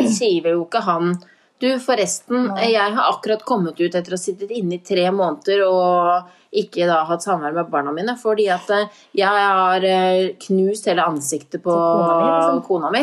sier 0.00 0.42
vel 0.42 0.56
jo 0.56 0.64
ikke 0.64 0.82
han 0.86 1.16
Du, 1.56 1.68
forresten, 1.80 2.50
jeg 2.60 2.92
har 2.98 3.06
akkurat 3.08 3.40
kommet 3.48 3.78
ut 3.80 3.94
etter 3.94 4.12
å 4.12 4.18
ha 4.18 4.20
sittet 4.20 4.50
inne 4.52 4.76
i 4.76 4.82
tre 4.84 5.06
måneder 5.08 5.62
og 5.64 6.56
ikke 6.56 6.84
da 6.88 6.98
hatt 7.08 7.24
samvær 7.24 7.54
med 7.56 7.70
barna 7.72 7.94
mine 7.96 8.12
fordi 8.20 8.48
at 8.52 8.68
eh, 8.76 8.90
jeg 9.16 9.28
har 9.28 9.84
eh, 9.88 10.34
knust 10.46 10.88
hele 10.90 11.06
ansiktet 11.08 11.62
på 11.64 11.72
kona 11.72 12.18
mi, 12.18 12.26
liksom. 12.28 12.60
kona 12.66 12.90
mi. 12.92 13.02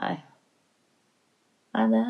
Nei. 0.00 0.14
Nei, 1.74 1.84
det 1.92 2.04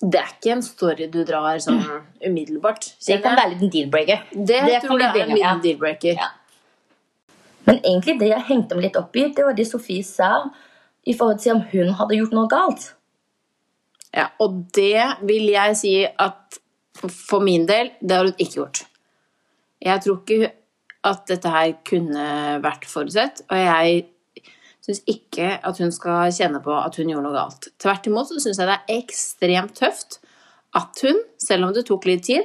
Det 0.00 0.20
er 0.22 0.30
ikke 0.32 0.52
en 0.54 0.64
story 0.64 1.10
du 1.12 1.20
drar 1.28 1.58
sånn 1.60 1.82
umiddelbart. 2.24 2.94
Det 3.04 3.18
kan 3.20 3.36
være 3.36 3.50
litt 3.52 3.66
en 3.66 3.72
deal-breaker. 3.74 4.22
Det, 4.32 4.60
det 4.70 4.78
tror 4.86 5.02
jeg 5.02 5.10
er 5.12 5.26
en 5.26 5.34
liten 5.36 5.60
deal-breaker. 5.66 6.16
Ja. 6.16 6.30
Men 7.68 7.82
egentlig 7.84 8.16
det 8.22 8.30
jeg 8.32 8.46
hengte 8.48 8.78
meg 8.78 8.88
litt 8.88 8.96
opp 8.96 9.12
i, 9.20 9.26
det 9.36 9.44
var 9.44 9.52
det 9.58 9.68
Sofie 9.68 10.06
sa 10.06 10.48
i 11.04 11.12
forhold 11.12 11.42
til 11.44 11.58
om 11.58 11.62
hun 11.74 11.92
hadde 12.00 12.16
gjort 12.16 12.32
noe 12.38 12.48
galt. 12.48 12.88
Ja, 14.16 14.30
og 14.42 14.64
det 14.74 15.04
vil 15.28 15.50
jeg 15.52 15.76
si 15.78 15.94
at 16.04 16.60
for 17.00 17.44
min 17.44 17.66
del, 17.68 17.92
det 18.00 18.16
har 18.16 18.26
hun 18.26 18.36
ikke 18.36 18.58
gjort. 18.58 18.82
Jeg 19.80 20.02
tror 20.04 20.18
ikke 20.20 20.50
at 21.08 21.22
dette 21.30 21.52
her 21.52 21.76
kunne 21.86 22.24
vært 22.60 22.88
forutsett, 22.90 23.44
og 23.48 23.56
jeg 23.56 24.02
syns 24.84 25.02
ikke 25.08 25.54
at 25.56 25.80
hun 25.80 25.92
skal 25.94 26.32
kjenne 26.34 26.60
på 26.64 26.74
at 26.76 26.96
hun 26.98 27.12
gjorde 27.12 27.24
noe 27.24 27.36
galt. 27.36 27.70
Tvert 27.80 28.08
imot 28.10 28.28
så 28.28 28.40
syns 28.42 28.60
jeg 28.60 28.68
det 28.68 28.76
er 28.76 28.98
ekstremt 28.98 29.76
tøft 29.78 30.18
at 30.76 31.04
hun, 31.06 31.22
selv 31.40 31.68
om 31.68 31.74
det 31.76 31.86
tok 31.88 32.06
litt 32.10 32.26
tid, 32.28 32.44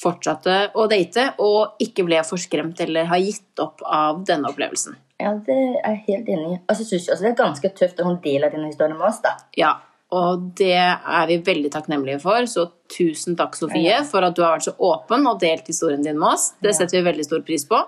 fortsatte 0.00 0.70
å 0.80 0.86
date 0.88 1.26
og 1.44 1.82
ikke 1.84 2.06
ble 2.06 2.22
forskremt 2.24 2.80
eller 2.86 3.10
har 3.10 3.20
gitt 3.20 3.60
opp 3.60 3.84
av 3.84 4.22
denne 4.28 4.48
opplevelsen. 4.48 4.96
Ja, 5.20 5.34
det 5.44 5.52
er 5.52 5.74
jeg 5.76 6.02
helt 6.06 6.32
enig 6.32 6.54
i. 6.54 6.58
Og 6.64 6.78
så 6.78 6.86
syns 6.86 7.04
jeg 7.04 7.12
også 7.12 7.26
det 7.26 7.34
er 7.34 7.40
ganske 7.42 7.72
tøft 7.76 8.00
at 8.00 8.08
hun 8.08 8.20
deler 8.24 8.52
denne 8.52 8.70
historien 8.70 8.96
med 8.96 9.10
oss, 9.10 9.20
da. 9.24 9.34
Ja, 9.60 9.74
og 10.10 10.42
det 10.58 10.74
er 10.74 11.26
vi 11.30 11.36
veldig 11.46 11.70
takknemlige 11.70 12.18
for. 12.22 12.46
Så 12.50 12.66
tusen 12.90 13.36
takk, 13.38 13.54
Sofie, 13.58 14.00
for 14.08 14.26
at 14.26 14.34
du 14.34 14.42
har 14.42 14.56
vært 14.56 14.66
så 14.66 14.74
åpen 14.90 15.26
og 15.30 15.38
delt 15.42 15.68
historien 15.70 16.02
din 16.02 16.18
med 16.18 16.32
oss. 16.32 16.48
Det 16.58 16.74
setter 16.74 16.98
vi 16.98 17.06
veldig 17.06 17.26
stor 17.28 17.44
pris 17.46 17.66
på. 17.68 17.78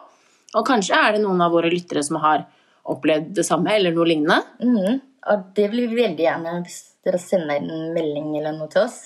Og 0.53 0.67
kanskje 0.69 0.99
er 0.99 1.17
det 1.17 1.25
noen 1.25 1.41
av 1.43 1.55
våre 1.55 1.71
lyttere 1.73 2.05
som 2.07 2.21
har 2.23 2.45
opplevd 2.93 3.33
det 3.35 3.47
samme 3.47 3.75
eller 3.75 3.95
noe 3.95 4.07
lignende. 4.07 4.39
Mm, 4.63 5.01
Og 5.33 5.43
det 5.57 5.69
vil 5.73 5.89
vi 5.89 6.03
veldig 6.03 6.25
gjerne 6.25 6.55
hvis 6.63 6.79
dere 7.07 7.19
sender 7.19 7.59
en 7.59 7.93
melding 7.95 8.33
eller 8.39 8.55
noe 8.55 8.71
til 8.71 8.85
oss. 8.85 9.01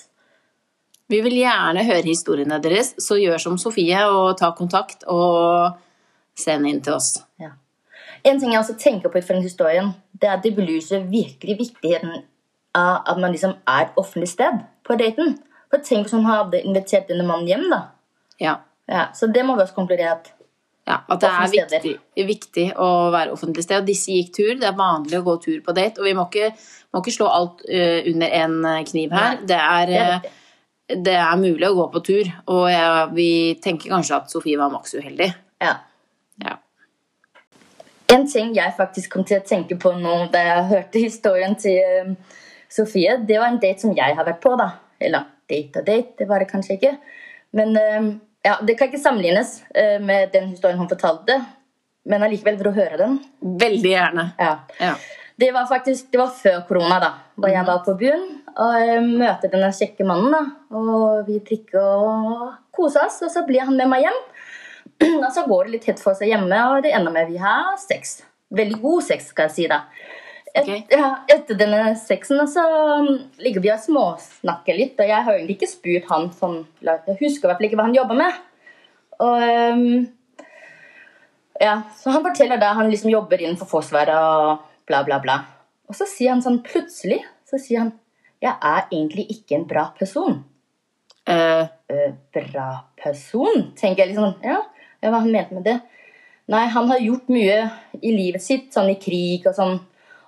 Vi 1.07 1.21
vil 1.23 1.37
gjerne 1.39 1.85
høre 1.87 2.03
historiene 2.03 2.57
deres, 2.59 2.93
så 2.99 3.15
gjør 3.17 3.39
som 3.39 3.57
Sofie 3.61 3.99
og 4.11 4.35
ta 4.37 4.51
kontakt 4.57 5.05
og 5.07 5.77
send 6.37 6.67
inn 6.67 6.81
til 6.83 6.97
oss. 6.97 7.13
Ja. 7.39 7.53
En 8.27 8.41
ting 8.41 8.51
jeg 8.51 8.59
også 8.59 8.75
tenker 8.81 9.09
på 9.09 9.21
ut 9.21 9.25
fra 9.25 9.37
den 9.37 9.45
historien, 9.45 9.93
det 10.11 10.27
er 10.27 10.35
at 10.35 10.43
det 10.43 10.55
belyser 10.57 11.05
virkelig 11.07 11.57
viktigheten 11.61 12.25
av 12.77 13.03
at 13.11 13.19
man 13.21 13.33
liksom 13.33 13.57
er 13.67 13.87
et 13.87 13.99
offentlig 13.99 14.29
sted 14.31 14.63
på 14.87 14.97
daten. 14.99 15.35
For 15.71 15.83
tenk 15.83 16.07
hvis 16.07 16.15
hun 16.15 16.27
hadde 16.29 16.63
invitert 16.63 17.09
denne 17.11 17.27
mannen 17.27 17.49
hjem, 17.49 17.67
da. 17.73 17.83
Ja. 18.41 18.57
Ja, 18.87 19.09
så 19.17 19.27
det 19.27 19.43
må 19.43 19.57
vi 19.57 19.65
også 19.65 19.75
konkludere 19.75 20.15
at 20.15 20.33
Ja, 20.87 21.01
at 21.11 21.19
det 21.19 21.27
er 21.27 21.49
viktig, 21.51 21.89
viktig 22.29 22.65
å 22.79 23.09
være 23.11 23.33
offentlig 23.35 23.65
sted. 23.65 23.81
Og 23.81 23.89
disse 23.89 24.13
gikk 24.13 24.29
tur. 24.37 24.53
Det 24.55 24.69
er 24.69 24.77
vanlig 24.77 25.17
å 25.19 25.25
gå 25.25 25.33
tur 25.43 25.57
på 25.65 25.73
date. 25.75 25.99
Og 25.99 26.07
vi 26.07 26.13
må 26.15 26.23
ikke, 26.29 26.53
må 26.95 27.01
ikke 27.01 27.15
slå 27.17 27.27
alt 27.27 27.65
uh, 27.67 28.07
under 28.07 28.35
en 28.37 28.55
kniv 28.87 29.11
her. 29.11 29.33
Nei, 29.35 29.49
Det 29.51 29.57
er, 29.59 29.91
det 29.91 30.03
er 30.05 30.29
det 30.87 31.17
er 31.19 31.35
mulig 31.39 31.67
å 31.67 31.75
gå 31.75 31.87
på 31.91 32.03
tur. 32.05 32.31
Og 32.53 32.65
ja, 32.71 33.05
vi 33.11 33.29
tenker 33.63 33.91
kanskje 33.91 34.21
at 34.21 34.31
Sofie 34.31 34.59
var 34.59 34.71
maks 34.71 34.95
uheldig. 34.95 35.29
Ja. 35.63 35.73
Ja. 36.43 36.57
En 38.13 38.27
ting 38.31 38.53
jeg 38.55 38.75
faktisk 38.77 39.11
kom 39.11 39.25
til 39.27 39.41
å 39.41 39.47
tenke 39.47 39.75
på 39.79 39.91
nå 39.99 40.19
da 40.31 40.43
jeg 40.45 40.67
hørte 40.71 41.03
historien 41.03 41.57
til 41.59 42.05
um, 42.07 42.13
Sofie, 42.71 43.17
det 43.27 43.39
var 43.39 43.51
en 43.51 43.59
date 43.61 43.85
som 43.85 43.93
jeg 43.95 44.15
har 44.17 44.27
vært 44.27 44.41
på, 44.43 44.53
da. 44.59 44.71
Eller 44.99 45.27
date 45.49 45.81
og 45.81 45.87
date, 45.87 46.15
det 46.19 46.29
var 46.29 46.43
det 46.43 46.49
kanskje 46.51 46.77
ikke. 46.77 46.95
Men 47.57 47.77
um, 47.77 48.09
ja, 48.45 48.57
det 48.67 48.75
kan 48.77 48.89
ikke 48.91 49.01
sammenlignes 49.01 49.61
uh, 49.71 49.97
med 50.03 50.33
den 50.33 50.51
historien 50.51 50.79
hun 50.79 50.89
fortalte. 50.91 51.39
Men 52.07 52.23
allikevel 52.23 52.59
vil 52.59 52.69
du 52.69 52.75
høre 52.75 52.99
den. 52.99 53.21
Veldig 53.39 53.93
gjerne. 53.93 54.29
Ja. 54.39 54.51
Ja. 54.79 54.95
Det 55.37 55.51
var 55.53 55.67
faktisk 55.69 56.11
det 56.11 56.19
var 56.19 56.33
før 56.33 56.61
korona, 56.67 56.99
da. 57.03 57.13
Da 57.37 57.51
jeg 57.53 57.67
var 57.67 57.83
på 57.85 57.95
byen 57.99 58.27
og 58.57 58.77
jeg 58.81 59.01
møter 59.05 59.51
denne 59.53 59.69
kjekke 59.75 60.05
mannen. 60.07 60.33
da. 60.33 60.41
Og 60.77 61.27
vi 61.27 61.37
drikker 61.45 61.81
og 61.81 62.55
koser 62.73 63.05
oss, 63.05 63.19
og 63.25 63.31
så 63.33 63.45
blir 63.45 63.65
han 63.67 63.77
med 63.77 63.89
meg 63.91 64.07
hjem. 64.07 64.21
Og 65.25 65.27
så 65.29 65.43
går 65.45 65.67
det 65.67 65.73
litt 65.75 65.83
hett 65.85 65.99
for 66.01 66.17
seg 66.17 66.31
hjemme, 66.31 66.57
og 66.71 66.79
det 66.81 66.89
ender 66.95 67.13
med 67.13 67.27
at 67.27 67.29
vi 67.29 67.37
har 67.37 67.75
sex. 67.77 68.15
Veldig 68.57 68.79
god 68.81 69.03
sex, 69.05 69.27
skal 69.29 69.45
jeg 69.45 69.53
si. 69.53 69.65
da. 69.69 69.83
Et, 70.57 70.65
Ok. 70.65 70.93
ja, 70.95 71.09
etter 71.29 71.57
denne 71.59 71.93
sexen 71.99 72.39
så 72.49 72.63
um, 72.97 73.09
ligger 73.43 73.61
vi 73.61 73.71
og 73.73 73.81
småsnakker 73.83 74.77
litt. 74.77 74.97
Og 74.97 75.11
jeg 75.11 75.25
har 75.27 75.35
egentlig 75.35 75.57
ikke 75.59 75.69
spurt 75.69 76.07
han 76.09 76.31
sånn 76.33 76.63
Jeg 76.81 77.17
husker 77.19 77.45
i 77.45 77.49
hvert 77.51 77.59
fall 77.59 77.69
ikke 77.69 77.79
hva 77.79 77.87
han 77.89 77.97
jobber 77.97 78.17
med. 78.17 78.39
Og 79.21 79.45
um, 79.77 80.07
ja, 81.61 81.75
Så 81.97 82.13
han 82.13 82.25
forteller 82.25 82.61
da 82.61 82.73
han 82.77 82.89
liksom 82.89 83.13
jobber 83.13 83.41
innenfor 83.41 83.69
Forsvaret 83.69 84.17
og 84.17 84.65
bla, 84.89 85.03
bla, 85.05 85.21
bla. 85.21 85.37
Og 85.87 85.97
så 85.97 86.07
sier 86.09 86.33
han 86.33 86.43
sånn 86.43 86.63
plutselig 86.65 87.21
så 87.47 87.59
sier 87.61 87.85
han, 87.85 87.93
'Jeg 88.41 88.53
er 88.61 88.87
egentlig 88.91 89.25
ikke 89.33 89.55
en 89.55 89.67
bra 89.67 89.91
person'. 89.97 90.43
Uh. 91.27 91.67
«Øh, 91.89 92.11
bra 92.33 92.85
person? 93.03 93.71
Tenker 93.75 94.03
jeg 94.03 94.15
liksom. 94.15 94.35
Ja, 94.43 94.61
ja, 95.01 95.09
hva 95.09 95.21
han 95.23 95.31
mente 95.31 95.55
med 95.55 95.63
det? 95.63 95.81
Nei, 96.47 96.65
han 96.67 96.87
har 96.87 96.99
gjort 96.99 97.29
mye 97.29 97.71
i 98.01 98.11
livet 98.11 98.41
sitt, 98.41 98.73
sånn 98.73 98.91
i 98.91 98.99
krig 98.99 99.47
og 99.47 99.55
sånn. 99.55 99.79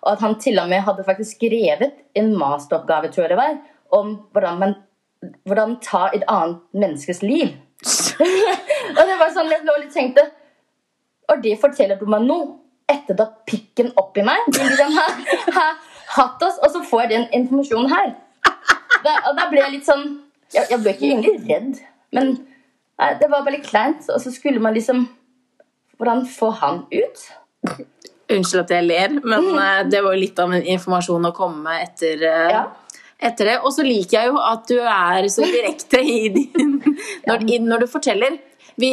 Og 0.04 0.12
at 0.14 0.22
han 0.24 0.38
til 0.40 0.60
og 0.62 0.70
med 0.72 0.86
hadde 0.86 1.06
faktisk 1.08 1.38
skrevet 1.38 1.92
en 2.16 2.32
masteroppgave, 2.40 3.12
tror 3.12 3.26
jeg 3.26 3.34
det 3.34 3.40
var, 3.40 3.58
om 3.96 4.16
hvordan 4.32 4.60
man 4.60 4.78
hvordan 5.46 5.76
ta 5.84 6.08
et 6.16 6.24
annet 6.28 6.60
menneskes 6.72 7.22
liv. 7.22 7.52
og 8.98 9.04
det 9.08 9.18
var 9.20 9.32
sånn 9.36 9.52
jeg 9.52 9.64
lå 9.64 9.76
litt 9.80 9.94
tenkte 9.96 10.26
Og 11.32 11.40
det 11.44 11.54
forteller 11.62 11.96
du 12.00 12.04
meg 12.12 12.26
nå, 12.28 12.40
etter 12.92 13.20
at 13.24 13.38
pikken 13.48 13.94
oppi 14.02 14.24
meg 14.26 14.50
liksom 14.50 14.96
har, 14.98 15.20
har, 15.56 15.78
hatt 16.16 16.44
oss, 16.44 16.58
og 16.66 16.74
så 16.74 16.82
får 16.90 17.04
jeg 17.04 17.12
den 17.14 17.28
informasjonen 17.42 17.92
her. 17.92 18.16
Da, 19.06 19.14
og 19.30 19.38
da 19.38 19.46
ble 19.52 19.62
jeg 19.62 19.76
litt 19.78 19.88
sånn 19.88 20.08
Jeg, 20.52 20.66
jeg 20.72 20.82
ble 20.82 20.96
ikke 20.96 21.12
egentlig 21.12 21.36
redd, 21.46 21.78
men 22.16 22.32
nei, 23.00 23.12
det 23.22 23.30
var 23.32 23.46
veldig 23.46 23.62
kleint. 23.68 24.08
Og 24.10 24.20
så 24.24 24.34
skulle 24.34 24.64
man 24.64 24.76
liksom 24.78 25.06
Hvordan 26.00 26.24
få 26.32 26.50
han 26.56 26.86
ut? 26.96 27.24
Unnskyld 28.30 28.62
at 28.62 28.70
jeg 28.76 28.86
ler, 28.86 29.16
men 29.24 29.48
mm. 29.56 29.90
det 29.90 30.04
var 30.06 30.14
jo 30.14 30.20
litt 30.22 30.40
av 30.40 30.52
en 30.54 30.66
informasjon 30.76 31.26
å 31.26 31.34
komme 31.34 31.64
med 31.66 31.88
etter, 31.88 32.22
eh, 32.30 32.52
Ja. 32.54 32.66
etter 33.30 33.46
det. 33.50 33.56
Og 33.64 33.74
så 33.74 33.82
liker 33.88 34.20
jeg 34.20 34.30
jo 34.30 34.38
at 34.38 34.68
du 34.70 34.78
er 34.80 35.28
så 35.34 35.48
direkte 35.50 36.02
i 36.04 36.30
din 36.36 36.76
når, 37.28 37.48
i, 37.50 37.58
når 37.66 37.86
du 37.86 37.88
forteller. 37.88 38.38
Vi, 38.80 38.92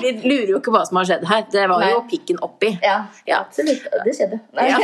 vi 0.00 0.12
lurer 0.24 0.54
jo 0.54 0.60
ikke 0.60 0.72
hva 0.72 0.84
som 0.88 0.96
har 1.02 1.08
skjedd 1.10 1.26
her. 1.28 1.42
Det 1.52 1.66
var 1.68 1.82
jo 1.90 1.98
Nei. 1.98 2.06
pikken 2.08 2.38
oppi. 2.46 2.70
Ja, 2.82 3.02
Ja. 3.28 3.42
absolutt. 3.42 3.82
Det 4.06 4.14
skjedde. 4.16 4.38
Ja. 4.56 4.78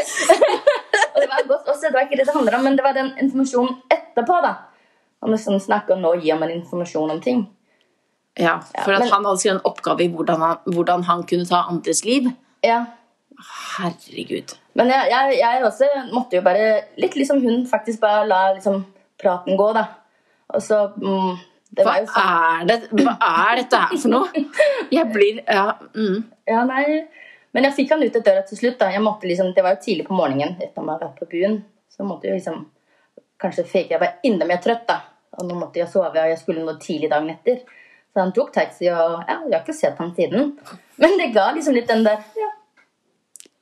og 1.14 1.20
det 1.22 1.28
var 1.30 1.46
godt 1.48 1.70
også, 1.72 1.86
det 1.86 1.94
var 1.94 2.04
ikke 2.08 2.18
det 2.20 2.26
det 2.28 2.34
handler 2.34 2.58
om, 2.58 2.64
men 2.66 2.76
det 2.76 2.84
var 2.84 2.92
den 2.98 3.12
informasjonen 3.22 3.78
etterpå, 3.94 4.40
da. 4.44 4.52
Om 5.24 5.32
vi 5.32 5.38
sånn 5.40 5.62
snakker, 5.64 5.96
nå 5.96 6.10
gir 6.20 6.36
man 6.36 6.50
informasjon 6.52 7.14
om 7.14 7.22
ting. 7.24 7.46
Ja, 8.36 8.58
for 8.82 8.92
Ja, 8.92 8.98
men- 8.98 9.08
han 9.14 9.24
hadde 9.24 9.38
skrevet 9.40 9.62
en 9.62 9.70
oppgave 9.70 10.04
i 10.04 10.10
hvordan 10.12 10.40
han, 10.42 10.56
hvordan 10.66 11.02
han 11.08 11.22
kunne 11.22 11.46
ta 11.48 11.62
andres 11.70 12.04
liv. 12.04 12.28
Ja. 12.66 12.82
Herregud. 13.38 14.54
Men 14.78 14.90
jeg, 14.90 15.10
jeg, 15.10 15.38
jeg 15.40 15.64
også 15.66 15.88
måtte 16.12 16.38
jo 16.38 16.44
bare 16.46 16.68
Litt 17.00 17.16
liksom 17.18 17.42
hun 17.42 17.64
faktisk 17.70 18.00
bare 18.02 18.24
la 18.28 18.40
liksom 18.54 18.84
praten 19.20 19.58
gå, 19.58 19.66
da. 19.76 19.84
Og 20.54 20.62
så 20.62 20.80
mm, 20.94 21.34
Det 21.74 21.86
Hva 21.86 21.96
sånn 22.06 22.30
er, 22.30 22.64
det, 22.70 22.78
hva 23.00 23.14
er 23.30 23.62
dette 23.62 23.82
her 23.82 23.94
for 23.98 24.14
noe? 24.14 24.44
Jeg 24.94 25.10
blir 25.14 25.42
Ja. 25.46 25.66
Mm. 25.94 26.24
Ja, 26.50 26.64
nei. 26.68 26.84
Men 27.54 27.68
jeg 27.68 27.76
fikk 27.78 27.94
han 27.94 28.02
ut 28.02 28.16
av 28.18 28.24
døra 28.26 28.42
til 28.46 28.58
slutt. 28.58 28.78
da. 28.80 28.90
Jeg 28.90 29.02
måtte 29.02 29.30
liksom, 29.30 29.52
Det 29.54 29.62
var 29.62 29.76
jo 29.76 29.84
tidlig 29.84 30.08
på 30.08 30.18
morgenen 30.18 30.56
etter 30.58 30.80
han 30.80 30.88
man 30.88 30.96
hadde 30.96 31.10
vært 31.10 31.22
på 31.22 31.30
byen. 31.36 31.60
Så 31.90 32.06
måtte 32.06 32.28
jeg 32.28 32.40
liksom 32.40 32.64
kanskje 33.40 33.64
fake. 33.64 33.94
Jeg 33.94 34.02
var 34.02 34.18
enda 34.26 34.46
mer 34.48 34.60
trøtt, 34.62 34.86
da. 34.88 35.00
Og 35.38 35.46
nå 35.48 35.56
måtte 35.58 35.80
jeg 35.80 35.90
sove, 35.90 36.10
og 36.10 36.30
jeg 36.30 36.40
skulle 36.40 36.64
noe 36.66 36.78
tidlig 36.82 37.10
dagen 37.12 37.30
etter. 37.30 37.62
Så 38.14 38.22
han 38.22 38.32
tok 38.34 38.52
taxi, 38.54 38.86
og 38.90 39.24
ja, 39.26 39.40
jeg 39.42 39.54
har 39.54 39.62
ikke 39.62 39.74
sett 39.74 39.98
ham 39.98 40.12
siden. 40.14 40.52
Men 41.02 41.16
det 41.18 41.32
ga 41.34 41.48
liksom 41.54 41.74
litt 41.74 41.90
den 41.90 42.04
der 42.06 42.20
ja, 42.38 42.50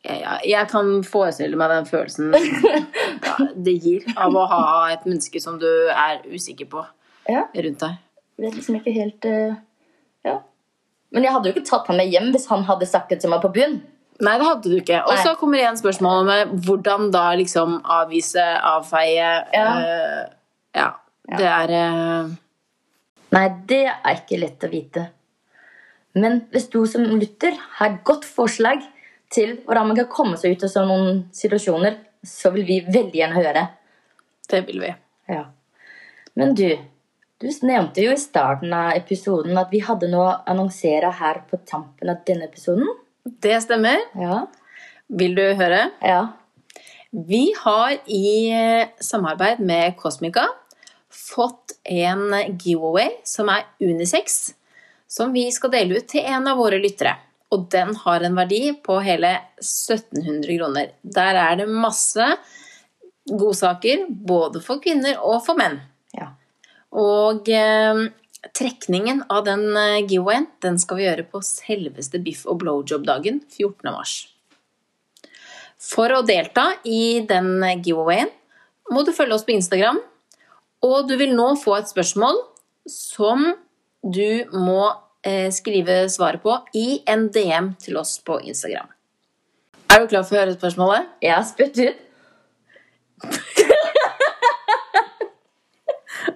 Jeg, 0.02 0.38
jeg 0.50 0.66
kan 0.70 0.88
forestille 1.06 1.58
meg 1.58 1.70
den 1.70 1.84
følelsen 1.86 2.32
ja, 3.26 3.34
det 3.54 3.74
gir 3.84 4.06
av 4.18 4.34
å 4.34 4.48
ha 4.50 4.64
et 4.90 5.04
menneske 5.06 5.38
som 5.42 5.60
du 5.62 5.68
er 5.94 6.24
usikker 6.26 6.66
på 6.72 6.82
ja. 7.30 7.44
rundt 7.46 7.84
deg. 7.84 8.00
Det 8.34 8.48
er 8.48 8.56
liksom 8.56 8.80
ikke 8.80 8.94
helt 8.96 9.28
uh, 9.30 9.54
Ja. 10.26 10.40
Men 11.14 11.26
jeg 11.26 11.34
hadde 11.36 11.50
jo 11.50 11.54
ikke 11.54 11.68
tatt 11.68 11.86
ham 11.90 12.00
med 12.00 12.10
hjem 12.10 12.32
hvis 12.34 12.48
han 12.50 12.66
hadde 12.66 12.88
snakket 12.88 13.22
til 13.22 13.30
meg 13.30 13.44
på 13.44 13.52
byen. 13.54 13.78
Nei, 14.22 14.36
det 14.38 14.46
hadde 14.46 14.70
du 14.70 14.76
ikke. 14.78 15.00
Og 15.06 15.18
så 15.22 15.34
kommer 15.38 15.60
igjen 15.60 15.78
spørsmålet 15.78 16.28
med 16.28 16.66
hvordan 16.66 17.08
da 17.14 17.24
liksom 17.38 17.78
avvise, 18.00 18.42
avfeie 18.42 19.32
Ja. 19.54 19.66
Uh, 19.78 20.22
ja. 20.74 20.88
Det 21.30 21.46
er 21.46 21.72
uh... 21.78 22.32
Nei, 23.32 23.44
det 23.70 23.84
er 23.88 24.16
ikke 24.18 24.40
lett 24.42 24.66
å 24.66 24.72
vite. 24.72 25.06
Men 26.18 26.42
hvis 26.52 26.66
du 26.72 26.82
som 26.90 27.06
lytter 27.06 27.54
har 27.78 27.92
et 27.92 28.02
godt 28.04 28.26
forslag 28.28 28.82
til 29.32 29.56
hvordan 29.64 29.90
man 29.90 29.98
kan 29.98 30.10
komme 30.12 30.38
seg 30.40 30.56
ut 30.56 30.66
av 30.66 30.72
sånne 30.72 31.12
situasjoner, 31.36 31.98
så 32.22 32.52
vil 32.54 32.66
vi 32.68 32.78
veldig 32.86 33.18
gjerne 33.18 33.38
høre. 33.40 33.66
Det 34.50 34.62
vil 34.68 34.82
vi. 34.84 34.92
Ja. 35.32 35.46
Men 36.38 36.54
du, 36.58 36.68
du 37.42 37.48
nevnte 37.66 38.04
jo 38.04 38.12
i 38.14 38.20
starten 38.20 38.72
av 38.76 38.92
episoden 38.96 39.58
at 39.60 39.72
vi 39.72 39.82
hadde 39.84 40.10
noe 40.12 40.28
å 40.28 40.36
annonsere 40.52 41.10
her 41.18 41.42
på 41.48 41.60
tampen 41.68 42.12
av 42.12 42.22
denne 42.28 42.48
episoden. 42.50 42.88
Det 43.24 43.58
stemmer. 43.64 44.00
Ja. 44.18 44.44
Vil 45.12 45.36
du 45.36 45.44
høre? 45.58 45.88
Ja. 46.00 46.22
Vi 47.12 47.50
har 47.60 47.98
i 48.08 48.52
samarbeid 49.04 49.60
med 49.60 49.98
Cosmica 50.00 50.46
fått 51.12 51.74
en 51.84 52.32
giveaway 52.56 53.18
som 53.28 53.50
er 53.52 53.66
unisex, 53.80 54.54
som 55.08 55.34
vi 55.34 55.44
skal 55.52 55.74
dele 55.74 56.00
ut 56.00 56.08
til 56.08 56.24
en 56.24 56.48
av 56.48 56.56
våre 56.56 56.80
lyttere. 56.80 57.18
Og 57.52 57.68
den 57.72 57.94
har 58.04 58.24
en 58.24 58.36
verdi 58.38 58.62
på 58.84 58.96
hele 59.04 59.34
1700 59.60 60.56
kroner. 60.56 60.92
Der 61.02 61.38
er 61.42 61.58
det 61.60 61.68
masse 61.68 62.26
godsaker, 63.28 64.06
både 64.08 64.62
for 64.64 64.82
kvinner 64.82 65.20
og 65.20 65.42
for 65.46 65.58
menn. 65.58 65.80
ja. 66.16 66.32
Og 66.92 67.48
eh, 67.48 68.08
trekningen 68.50 69.22
av 69.30 69.44
den 69.46 69.64
eh, 69.76 70.02
giveawayen 70.02 70.48
den 70.64 70.78
skal 70.82 70.98
vi 70.98 71.06
gjøre 71.06 71.26
på 71.30 71.40
selveste 71.46 72.20
biff- 72.24 72.48
og 72.50 72.58
blowjob-dagen 72.64 73.40
14. 73.46 73.92
mars. 73.92 74.14
For 75.82 76.12
å 76.14 76.22
delta 76.26 76.72
i 76.84 77.22
den 77.26 77.54
giveawayen 77.82 78.30
må 78.92 79.04
du 79.06 79.12
følge 79.14 79.38
oss 79.38 79.46
på 79.46 79.54
Instagram, 79.54 80.00
og 80.82 81.06
du 81.08 81.14
vil 81.20 81.34
nå 81.36 81.52
få 81.62 81.78
et 81.78 81.90
spørsmål 81.90 82.42
som 82.90 83.52
du 84.02 84.42
må 84.50 84.82
eh, 84.90 85.00
skrive 85.54 86.08
svaret 86.10 86.42
på 86.42 86.56
i 86.74 87.02
en 87.06 87.28
DM 87.30 87.72
til 87.78 87.96
oss 88.00 88.16
på 88.26 88.40
Instagram. 88.42 88.88
Er 89.92 90.02
du 90.02 90.08
klar 90.10 90.24
for 90.26 90.34
å 90.34 90.40
høre 90.40 90.56
spørsmålet? 90.56 91.12
Ja, 91.22 91.38
spytt 91.46 91.78
ut. 91.78 91.96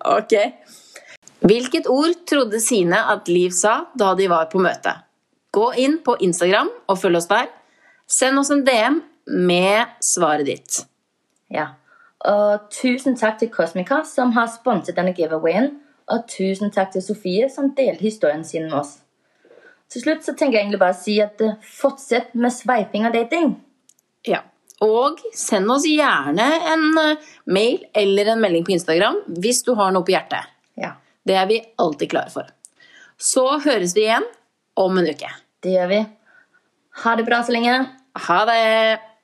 Ok. 0.07 0.33
Hvilket 1.47 1.87
ord 1.91 2.15
trodde 2.29 2.61
Sine 2.61 2.99
at 3.13 3.29
Liv 3.29 3.51
sa 3.55 3.87
da 3.99 4.15
de 4.19 4.29
var 4.31 4.49
på 4.51 4.61
møte? 4.63 4.93
Gå 5.55 5.71
inn 5.81 5.99
på 6.05 6.17
Instagram 6.23 6.71
og 6.91 6.99
følg 7.01 7.21
oss 7.21 7.31
der. 7.31 7.49
Send 8.07 8.39
oss 8.39 8.53
en 8.55 8.65
DM 8.67 9.01
med 9.27 9.99
svaret 10.05 10.47
ditt. 10.49 10.81
Ja. 11.53 11.75
Og 12.27 12.71
tusen 12.75 13.17
takk 13.19 13.39
til 13.41 13.51
Cosmica, 13.53 14.01
som 14.07 14.33
har 14.35 14.49
sponset 14.51 14.97
denne 14.97 15.15
giveawayen. 15.15 15.73
Og 16.13 16.27
tusen 16.31 16.71
takk 16.75 16.93
til 16.95 17.03
Sofie, 17.03 17.49
som 17.51 17.73
delte 17.75 18.05
historien 18.05 18.45
sin 18.47 18.69
med 18.69 18.79
oss. 18.79 18.99
Til 19.91 20.03
slutt 20.03 20.27
så 20.27 20.35
tenker 20.35 20.59
jeg 20.59 20.67
egentlig 20.67 20.83
bare 20.83 20.95
å 20.95 20.99
si 20.99 21.17
at 21.23 21.41
eh, 21.43 21.57
fortsett 21.63 22.35
med 22.39 22.55
sveiping 22.55 23.07
og 23.07 23.15
dating. 23.15 23.55
Ja. 24.27 24.43
Og 24.85 25.23
send 25.35 25.71
oss 25.73 25.87
gjerne 25.89 26.47
en 26.73 26.87
eh, 27.03 27.27
mail 27.47 27.87
eller 27.97 28.33
en 28.33 28.43
melding 28.43 28.67
på 28.67 28.75
Instagram 28.77 29.23
hvis 29.41 29.63
du 29.67 29.73
har 29.79 29.95
noe 29.95 30.07
på 30.07 30.15
hjertet. 30.15 30.51
Ja, 30.79 30.97
Det 31.27 31.39
er 31.39 31.47
vi 31.51 31.63
alltid 31.83 32.11
klare 32.13 32.31
for. 32.35 32.51
Så 33.19 33.47
høres 33.65 33.95
vi 33.97 34.05
igjen 34.07 34.27
om 34.77 34.99
en 34.99 35.09
uke. 35.09 35.31
det 35.63 35.73
gjør 35.79 35.89
vi. 35.89 36.01
Ha 37.03 37.15
det 37.17 37.25
bra 37.27 37.43
så 37.43 37.53
lenge. 37.55 37.79
Ha 38.27 38.39
det! 38.49 39.16